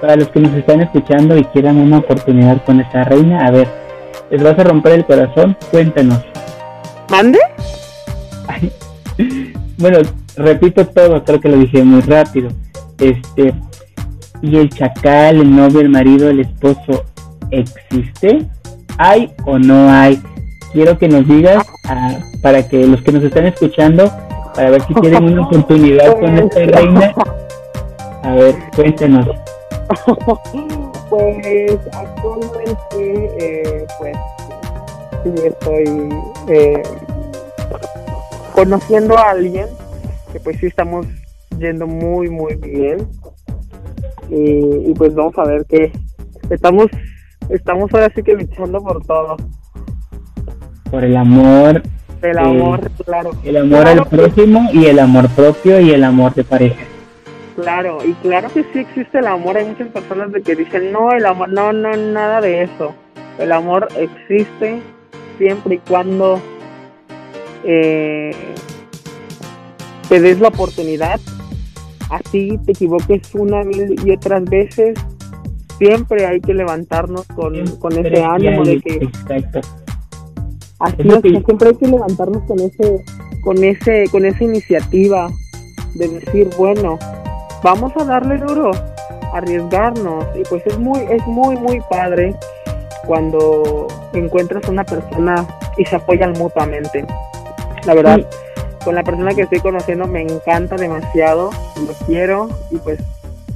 [0.00, 3.46] para los que nos están escuchando y quieran una oportunidad con esta reina?
[3.46, 3.68] A ver,
[4.28, 5.56] ¿les vas a romper el corazón?
[5.70, 6.20] Cuéntanos.
[7.10, 7.38] ¿Mande?
[9.78, 9.98] bueno,
[10.36, 12.50] repito todo, creo que lo dije muy rápido.
[12.98, 13.54] Este,
[14.42, 17.04] ¿y el chacal, el novio, el marido, el esposo,
[17.52, 18.46] existe?
[18.98, 20.20] ¿Hay o no hay?
[20.72, 24.10] Quiero que nos digas ah, para que los que nos están escuchando,
[24.54, 27.14] para ver si tienen una oportunidad con esta reina.
[28.22, 29.26] A ver, cuéntenos.
[31.10, 34.16] Pues actualmente, eh, pues
[35.22, 36.08] sí estoy
[36.48, 36.82] eh,
[38.54, 39.66] conociendo a alguien
[40.32, 41.06] que pues sí estamos
[41.58, 43.06] yendo muy muy bien
[44.30, 45.92] y, pues vamos a ver que
[46.48, 46.86] estamos
[47.52, 49.36] estamos ahora sí que luchando por todo.
[50.90, 51.82] Por el amor
[52.22, 53.32] el amor claro.
[53.42, 56.84] el amor al próximo y el amor propio y el amor de pareja.
[57.56, 59.56] Claro y claro que sí existe el amor.
[59.56, 62.94] Hay muchas personas de que dicen no el amor no no nada de eso
[63.38, 64.80] el amor existe
[65.38, 66.40] siempre y cuando
[67.64, 68.32] eh,
[70.08, 71.20] te des la oportunidad,
[72.10, 74.98] así te equivoques una mil y otras veces,
[75.82, 79.08] siempre hay que levantarnos con, con ese ánimo de que...
[80.78, 83.04] Así es, siempre hay que levantarnos con ese,
[83.42, 85.28] con ese, con esa iniciativa
[85.94, 86.98] de decir, bueno,
[87.62, 88.70] vamos a darle duro,
[89.32, 92.34] arriesgarnos, y pues es muy, es muy, muy padre
[93.06, 97.04] cuando encuentras una persona y se apoyan mutuamente.
[97.84, 98.20] La verdad,
[98.84, 103.00] con la persona que estoy conociendo me encanta demasiado, lo quiero y pues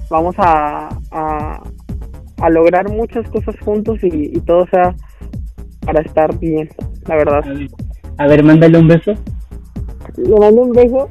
[0.09, 1.61] vamos a, a,
[2.51, 4.95] lograr muchas cosas juntos y, todo sea
[5.85, 6.69] para estar bien,
[7.07, 7.45] la verdad.
[8.19, 9.15] A ver, mándale un beso.
[10.17, 11.09] ¿Le mando un beso?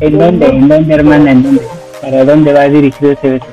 [0.00, 1.30] ¿En dónde, en dónde, hermana?
[1.32, 1.62] ¿En dónde?
[2.00, 3.46] ¿Para dónde va dirigido ese beso?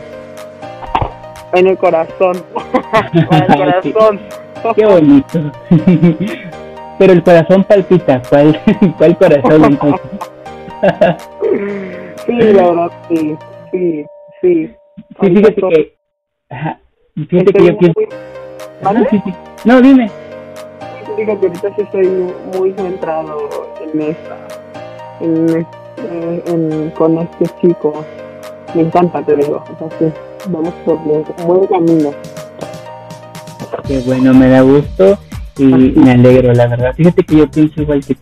[1.53, 2.38] En el corazón.
[3.14, 4.20] en el corazón.
[4.76, 5.51] Qué bonito.
[6.99, 8.22] Pero el corazón palpita.
[8.30, 8.60] ¿Cuál,
[8.97, 10.12] cuál corazón entonces?
[12.26, 13.36] sí, la verdad, sí,
[13.72, 14.05] sí,
[14.41, 14.76] sí.
[15.22, 15.99] Sí, fíjate que...
[16.50, 16.80] Ajá,
[17.16, 18.00] fíjate que yo pienso...
[18.82, 19.08] ¿Vale?
[19.10, 19.34] Sí, sí.
[19.66, 20.10] No, dime.
[21.16, 22.08] Fíjate, ahorita sí estoy
[22.58, 23.50] muy centrado
[23.82, 24.38] en esta,
[25.20, 25.68] en,
[26.47, 28.06] en, con este chico.
[28.74, 29.64] Me encanta, te digo.
[29.64, 30.06] O sea, sí,
[30.50, 32.12] vamos por un buen camino.
[33.86, 35.18] Qué bueno, me da gusto
[35.58, 36.93] y me alegro, la verdad.
[36.95, 38.16] Fíjate que yo pienso igual que,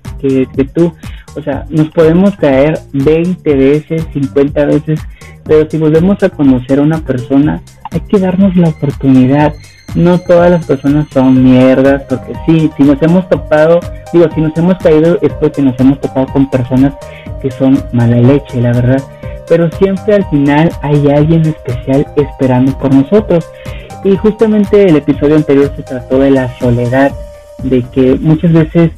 [0.48, 0.92] que, tú,
[1.36, 5.00] o sea, nos podemos caer 20 veces, 50 veces,
[5.44, 7.62] pero si volvemos a conocer a una persona,
[7.92, 9.54] hay que darnos la oportunidad.
[9.96, 13.80] No todas las personas son mierdas, porque sí, si nos hemos topado,
[14.14, 16.94] digo, si nos hemos caído es porque nos hemos topado con personas
[17.42, 19.02] que son mala leche, la verdad.
[19.48, 23.50] Pero siempre al final hay alguien especial esperando por nosotros.
[24.04, 27.12] Y justamente el episodio anterior se trató de la soledad
[27.64, 28.92] de que muchas veces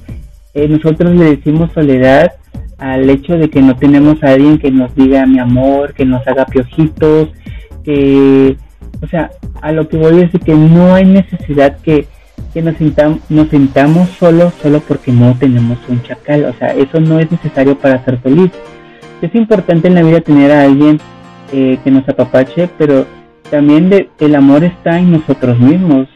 [0.53, 2.33] eh, nosotros le decimos soledad
[2.79, 6.25] al hecho de que no tenemos a alguien que nos diga mi amor, que nos
[6.27, 7.29] haga piojitos,
[7.83, 8.57] que,
[9.01, 9.31] o sea,
[9.61, 12.07] a lo que voy a decir que no hay necesidad que,
[12.53, 16.99] que nos, sintamos, nos sintamos solos solo porque no tenemos un chacal, o sea, eso
[16.99, 18.51] no es necesario para ser feliz.
[19.21, 20.99] Es importante en la vida tener a alguien
[21.51, 23.05] eh, que nos apapache, pero
[23.49, 26.07] también de, el amor está en nosotros mismos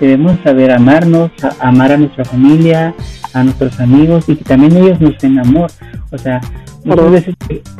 [0.00, 1.30] debemos saber amarnos,
[1.60, 2.94] amar a nuestra familia,
[3.32, 5.70] a nuestros amigos y que también ellos nos den amor.
[6.10, 6.40] O sea,
[6.84, 7.34] muchas veces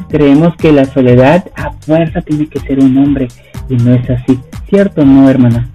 [0.09, 3.29] creemos que la soledad a fuerza tiene que ser un hombre
[3.69, 4.39] y no es así.
[4.69, 5.71] ¿Cierto o no, hermana?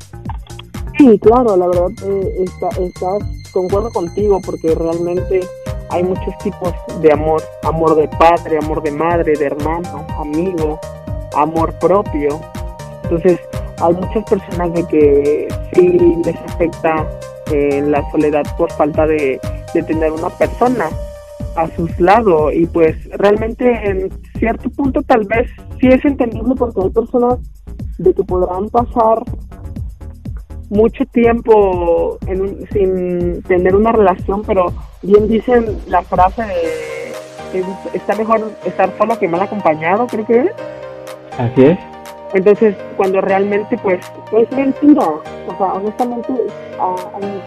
[0.98, 3.08] Sí, claro, la verdad, eh, está,
[3.52, 5.42] concuerdo contigo porque realmente
[5.90, 7.42] hay muchos tipos de amor.
[7.64, 10.80] Amor de padre, amor de madre, de hermano, amigo,
[11.36, 12.40] amor propio.
[13.14, 13.40] Entonces,
[13.80, 15.88] hay muchas personas de que sí
[16.26, 17.08] les afecta
[17.52, 19.40] eh, la soledad por falta de,
[19.88, 20.90] tener una persona
[21.56, 22.54] a sus lados.
[22.54, 25.50] Y pues realmente en cierto punto tal vez
[25.80, 27.40] sí es entendible porque hay personas
[27.98, 29.24] de que podrán pasar
[30.70, 32.18] mucho tiempo
[32.72, 39.28] sin tener una relación pero bien dicen la frase de está mejor estar solo que
[39.28, 40.52] mal acompañado creo que es.
[41.38, 41.93] Así es
[42.34, 44.00] entonces, cuando realmente, pues,
[44.32, 45.04] es mentira.
[45.04, 46.34] O sea, honestamente,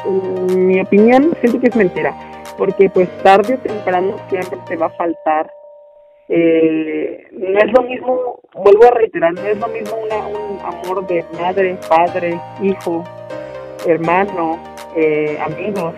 [0.04, 2.14] en mi opinión, siento que es mentira.
[2.56, 5.50] Porque, pues, tarde o temprano siempre te va a faltar.
[6.28, 11.24] Eh, no es lo mismo, vuelvo a reiterar, no es lo mismo un amor de
[11.40, 13.04] madre, padre, hijo,
[13.86, 14.58] hermano,
[14.96, 15.94] eh, amigos,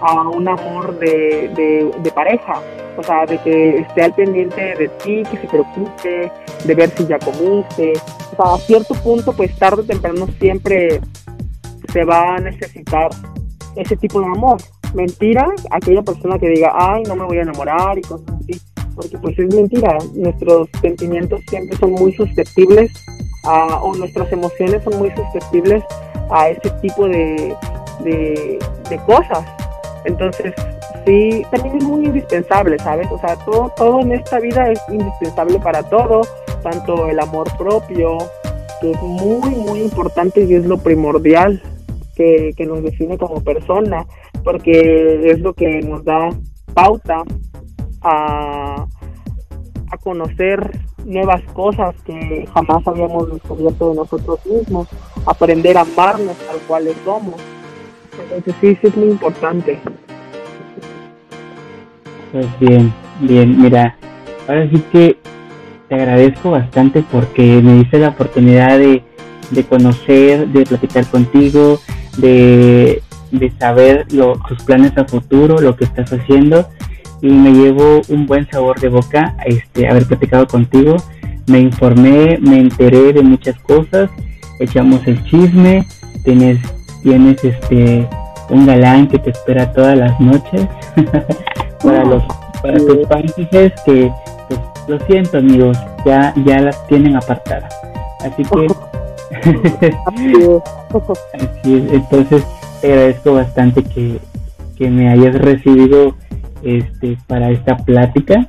[0.00, 2.60] a un amor de, de, pareja
[2.96, 6.30] o sea, de que esté al pendiente de ti, que se preocupe,
[6.64, 7.92] de ver si ya comiste.
[8.32, 11.00] O sea, a cierto punto, pues tarde o temprano siempre
[11.92, 13.10] se va a necesitar
[13.76, 14.60] ese tipo de amor.
[14.94, 18.60] mentira aquella persona que diga, ay, no me voy a enamorar y cosas así,
[18.94, 22.92] porque pues es mentira, nuestros sentimientos siempre son muy susceptibles
[23.44, 25.82] a, o nuestras emociones son muy susceptibles
[26.30, 27.56] a ese tipo de,
[28.04, 29.44] de cosas.
[30.04, 30.54] Entonces,
[31.06, 33.08] sí, también es muy indispensable, ¿sabes?
[33.10, 36.22] O sea, todo, todo en esta vida es indispensable para todo,
[36.62, 38.18] tanto el amor propio,
[38.80, 41.62] que es muy, muy importante y es lo primordial
[42.16, 44.06] que, que nos define como persona,
[44.44, 46.30] porque es lo que nos da
[46.74, 47.22] pauta
[48.02, 48.86] a,
[49.90, 54.88] a conocer nuevas cosas que jamás habíamos descubierto de nosotros mismos,
[55.26, 57.34] aprender a amarnos tal cual somos.
[58.22, 59.78] Entonces sí, sí es muy importante.
[62.32, 63.96] Pues bien, bien, mira,
[64.46, 65.18] ahora sí que
[65.88, 69.02] te agradezco bastante porque me diste la oportunidad de,
[69.50, 71.80] de conocer, de platicar contigo,
[72.18, 73.02] de,
[73.32, 76.66] de saber lo, tus planes a futuro, lo que estás haciendo
[77.22, 80.96] y me llevo un buen sabor de boca este haber platicado contigo.
[81.46, 84.10] Me informé, me enteré de muchas cosas,
[84.58, 85.86] echamos el chisme,
[86.24, 86.58] tienes,
[87.02, 88.08] tienes este
[88.50, 90.66] un galán que te espera todas las noches.
[91.82, 92.22] para los
[92.62, 94.12] para tus países que
[94.48, 97.74] pues, lo siento amigos ya ya las tienen apartadas.
[98.20, 98.66] Así que
[101.34, 101.92] así es.
[101.92, 102.44] entonces
[102.80, 104.18] te agradezco bastante que,
[104.76, 106.14] que me hayas recibido
[106.62, 108.48] este para esta plática.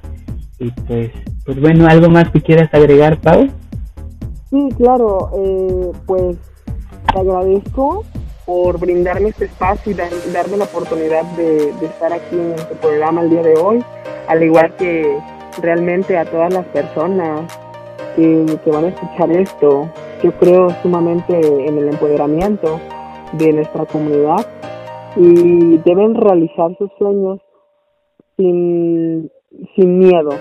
[0.59, 1.11] Y pues
[1.45, 3.47] pues bueno algo más que quieras agregar Pau
[4.49, 6.37] sí claro eh, pues
[7.11, 8.03] te agradezco
[8.51, 9.95] por brindarme este espacio y
[10.33, 13.81] darme la oportunidad de, estar aquí en este programa el día de hoy,
[14.27, 15.17] al igual que
[15.61, 17.49] realmente a todas las personas
[18.17, 19.89] que, van a escuchar esto.
[20.21, 21.33] Yo creo sumamente
[21.65, 22.77] en el empoderamiento
[23.31, 24.45] de nuestra comunidad
[25.15, 27.39] y deben realizar sus sueños
[28.35, 29.31] sin,
[29.77, 30.31] sin miedo.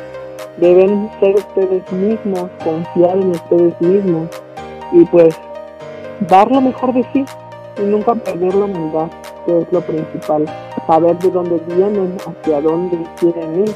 [0.58, 4.28] Deben ser ustedes mismos, confiar en ustedes mismos
[4.90, 5.38] y pues
[6.28, 7.24] dar lo mejor de sí
[7.78, 9.10] y nunca perder la humildad,
[9.46, 10.44] que es lo principal.
[10.86, 13.74] Saber de dónde vienen, hacia dónde quieren ir,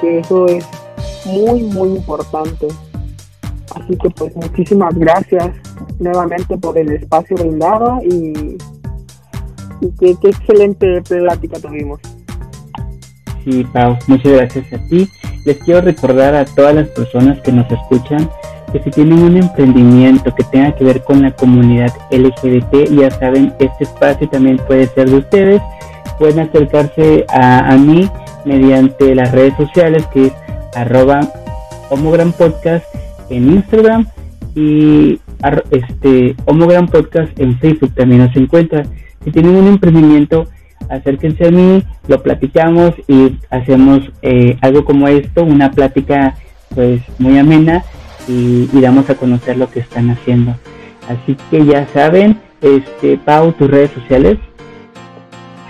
[0.00, 0.66] que eso es
[1.26, 2.68] muy, muy importante.
[3.74, 5.50] Así que pues muchísimas gracias
[5.98, 8.56] nuevamente por el espacio brindado y,
[9.80, 12.00] y qué, qué excelente plática tuvimos.
[13.44, 15.08] Sí, Pau, muchas gracias a ti.
[15.44, 18.30] Les quiero recordar a todas las personas que nos escuchan
[18.74, 23.54] que si tienen un emprendimiento que tenga que ver con la comunidad LGBT, ya saben,
[23.60, 25.62] este espacio también puede ser de ustedes.
[26.18, 28.10] Pueden acercarse a, mí
[28.44, 30.32] mediante las redes sociales que es
[30.74, 31.20] arroba
[31.88, 32.84] homogram podcast
[33.30, 34.08] en Instagram
[34.56, 35.20] y
[35.70, 38.84] este homogram podcast en Facebook también nos encuentra.
[39.24, 40.48] Si tienen un emprendimiento,
[40.88, 46.34] acérquense a mí, lo platicamos y hacemos eh, algo como esto, una plática
[46.74, 47.84] pues muy amena
[48.28, 50.54] y, damos a conocer lo que están haciendo.
[51.08, 54.38] Así que ya saben, este Pau, tus redes sociales.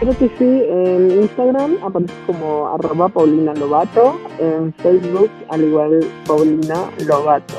[0.01, 6.91] Creo que sí, en Instagram aparece como arroba Paulina Lobato, en Facebook al igual Paulina
[7.07, 7.55] Lobato.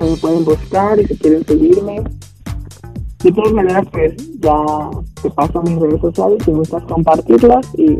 [0.00, 2.02] Me pueden buscar y si quieren seguirme.
[3.22, 4.64] De todas maneras, pues ya
[5.22, 7.92] te paso mis redes sociales si gustas compartirlas y,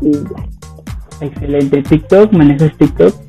[0.00, 1.26] y ya.
[1.26, 1.82] Excelente.
[1.82, 3.23] TikTok, ¿manejas TikTok?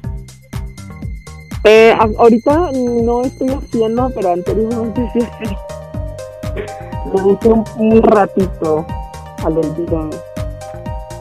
[1.67, 5.58] Eh, ahorita no estoy haciendo, pero anteriormente sí hacía.
[7.16, 8.86] Hice un, ratito
[9.43, 10.12] al olvido.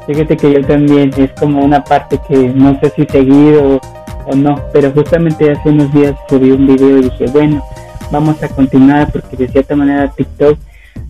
[0.07, 3.81] Fíjate que yo también es como una parte que no sé si seguir o,
[4.27, 7.65] o, no, pero justamente hace unos días subí un video y dije, bueno,
[8.13, 10.59] vamos a continuar porque de cierta manera TikTok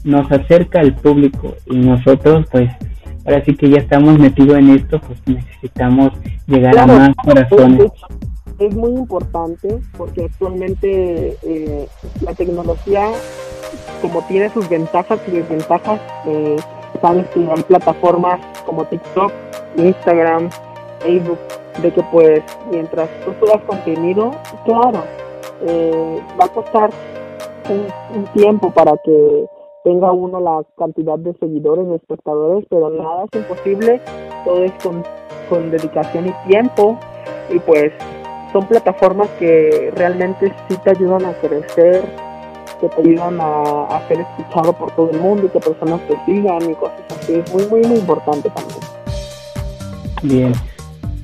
[0.05, 2.71] nos acerca al público y nosotros pues
[3.25, 6.13] ahora sí que ya estamos metidos en esto, pues necesitamos
[6.47, 7.91] llegar a más corazones
[8.59, 11.89] es muy importante porque actualmente eh,
[12.21, 13.11] la tecnología,
[14.01, 16.57] como tiene sus ventajas y desventajas, eh,
[17.01, 19.33] sabes que hay plataformas como TikTok,
[19.77, 20.51] Instagram,
[21.01, 21.39] Facebook,
[21.83, 24.31] de que pues mientras tú subas contenido,
[24.65, 25.03] claro,
[25.63, 26.91] eh, va a costar
[27.69, 29.47] un, tiempo para que
[29.85, 34.01] tenga uno la cantidad de seguidores, de espectadores, pero nada es imposible,
[34.45, 35.03] todo es con,
[35.49, 36.99] con dedicación y tiempo
[37.51, 37.93] y pues
[38.55, 42.05] son plataformas que realmente sí te ayudan a crecer,
[42.81, 46.71] que te ayudan a, ser escuchado por todo el mundo y que personas te sigan
[46.71, 47.35] y cosas así.
[47.35, 48.79] Es muy, muy, muy importante también.
[50.23, 50.53] Bien.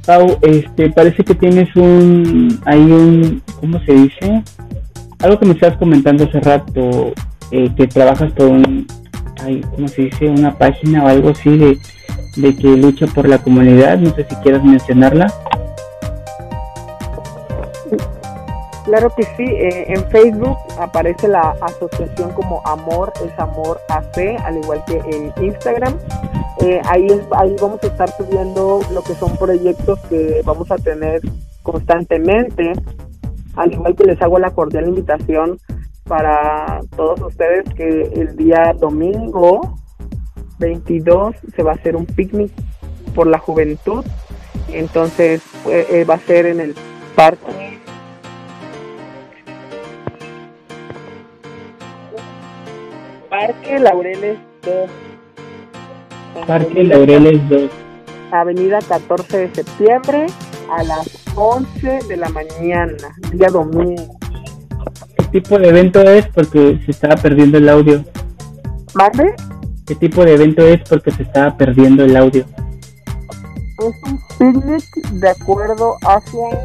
[0.05, 4.43] Pau, este, parece que tienes un, hay un, ¿cómo se dice?
[5.21, 7.13] Algo que me estabas comentando hace rato,
[7.53, 8.87] eh, que trabajas con,
[9.45, 10.29] hay, ¿cómo se dice?
[10.29, 11.79] Una página o algo así de,
[12.37, 13.99] de que lucha por la comunidad.
[13.99, 15.33] No sé si quieras mencionarla.
[18.91, 24.57] Claro que sí, eh, en Facebook aparece la asociación como Amor es Amor AC, al
[24.57, 25.97] igual que en Instagram.
[26.61, 27.07] Eh, ahí,
[27.39, 31.21] ahí vamos a estar subiendo lo que son proyectos que vamos a tener
[31.63, 32.73] constantemente,
[33.55, 35.61] al igual que les hago la cordial invitación
[36.09, 39.77] para todos ustedes que el día domingo
[40.59, 42.51] 22 se va a hacer un picnic
[43.15, 44.05] por la juventud,
[44.73, 46.75] entonces eh, va a ser en el
[47.15, 47.80] parque
[53.31, 54.91] Parque Laureles 2.
[56.49, 57.71] Parque Laureles 2.
[58.33, 60.27] Avenida 14 de septiembre
[60.69, 62.97] a las 11 de la mañana,
[63.31, 64.19] día domingo.
[65.17, 66.27] ¿Qué tipo de evento es?
[66.27, 68.05] Porque se estaba perdiendo el audio.
[68.95, 69.33] ¿Mande?
[69.87, 70.81] ¿Qué tipo de evento es?
[70.89, 72.45] Porque se estaba perdiendo el audio.
[73.79, 76.59] Es un picnic de acuerdo hacia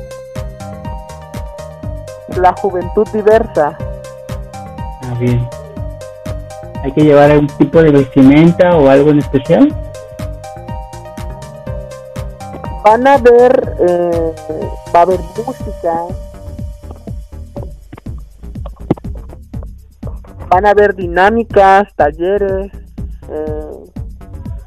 [2.41, 3.77] la juventud diversa.
[5.03, 5.47] Ah, bien.
[6.86, 9.76] ¿Hay que llevar algún tipo de vestimenta o algo en especial?
[12.84, 14.36] Van a ver, eh,
[14.94, 16.03] va a haber música,
[20.48, 22.72] van a haber dinámicas, talleres,
[23.32, 23.72] eh,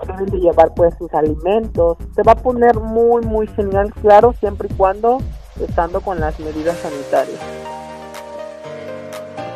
[0.09, 1.99] deben de llevar pues sus alimentos.
[2.16, 5.19] Se va a poner muy muy genial, claro, siempre y cuando
[5.62, 7.39] estando con las medidas sanitarias.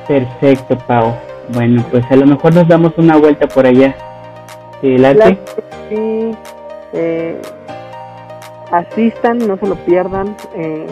[0.07, 1.13] Perfecto, Pau.
[1.55, 3.95] Bueno, pues a lo mejor nos damos una vuelta por allá.
[4.81, 4.97] ¿Sí,
[5.89, 6.31] Sí,
[6.93, 7.41] eh,
[8.70, 10.35] asistan, no se lo pierdan.
[10.55, 10.87] Eh,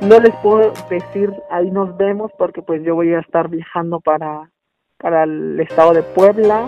[0.00, 4.50] no les puedo decir ahí nos vemos porque pues yo voy a estar viajando para,
[4.98, 6.66] para el estado de Puebla,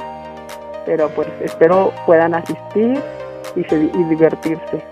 [0.86, 3.00] pero pues espero puedan asistir
[3.56, 4.82] y, y divertirse.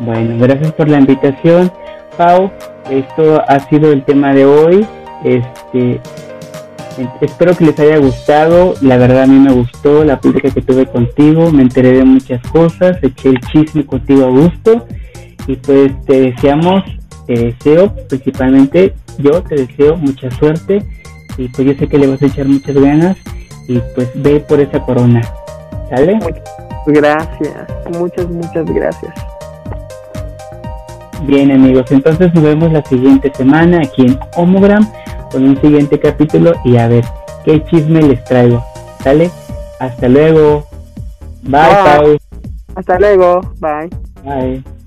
[0.00, 1.70] Bueno, gracias por la invitación,
[2.16, 2.50] Pau.
[2.90, 4.86] Esto ha sido el tema de hoy.
[5.24, 6.00] Este,
[7.20, 8.74] Espero que les haya gustado.
[8.80, 11.50] La verdad a mí me gustó la plática que tuve contigo.
[11.50, 12.98] Me enteré de muchas cosas.
[13.02, 14.86] Eché el chisme contigo a gusto.
[15.46, 16.82] Y pues te deseamos,
[17.26, 20.82] te deseo principalmente, yo te deseo mucha suerte.
[21.38, 23.16] Y pues yo sé que le vas a echar muchas ganas.
[23.68, 25.22] Y pues ve por esa corona.
[25.88, 26.18] ¿Sale?
[26.86, 27.66] Gracias.
[27.98, 29.14] Muchas, muchas gracias.
[31.26, 34.88] Bien amigos, entonces nos vemos la siguiente semana aquí en Homogram
[35.30, 37.04] con un siguiente capítulo y a ver
[37.44, 38.64] qué chisme les traigo.
[39.02, 39.30] ¿Sale?
[39.78, 40.66] Hasta luego.
[41.42, 42.18] Bye,
[42.74, 43.40] Hasta luego.
[43.58, 43.90] Bye.
[44.22, 44.79] Bye.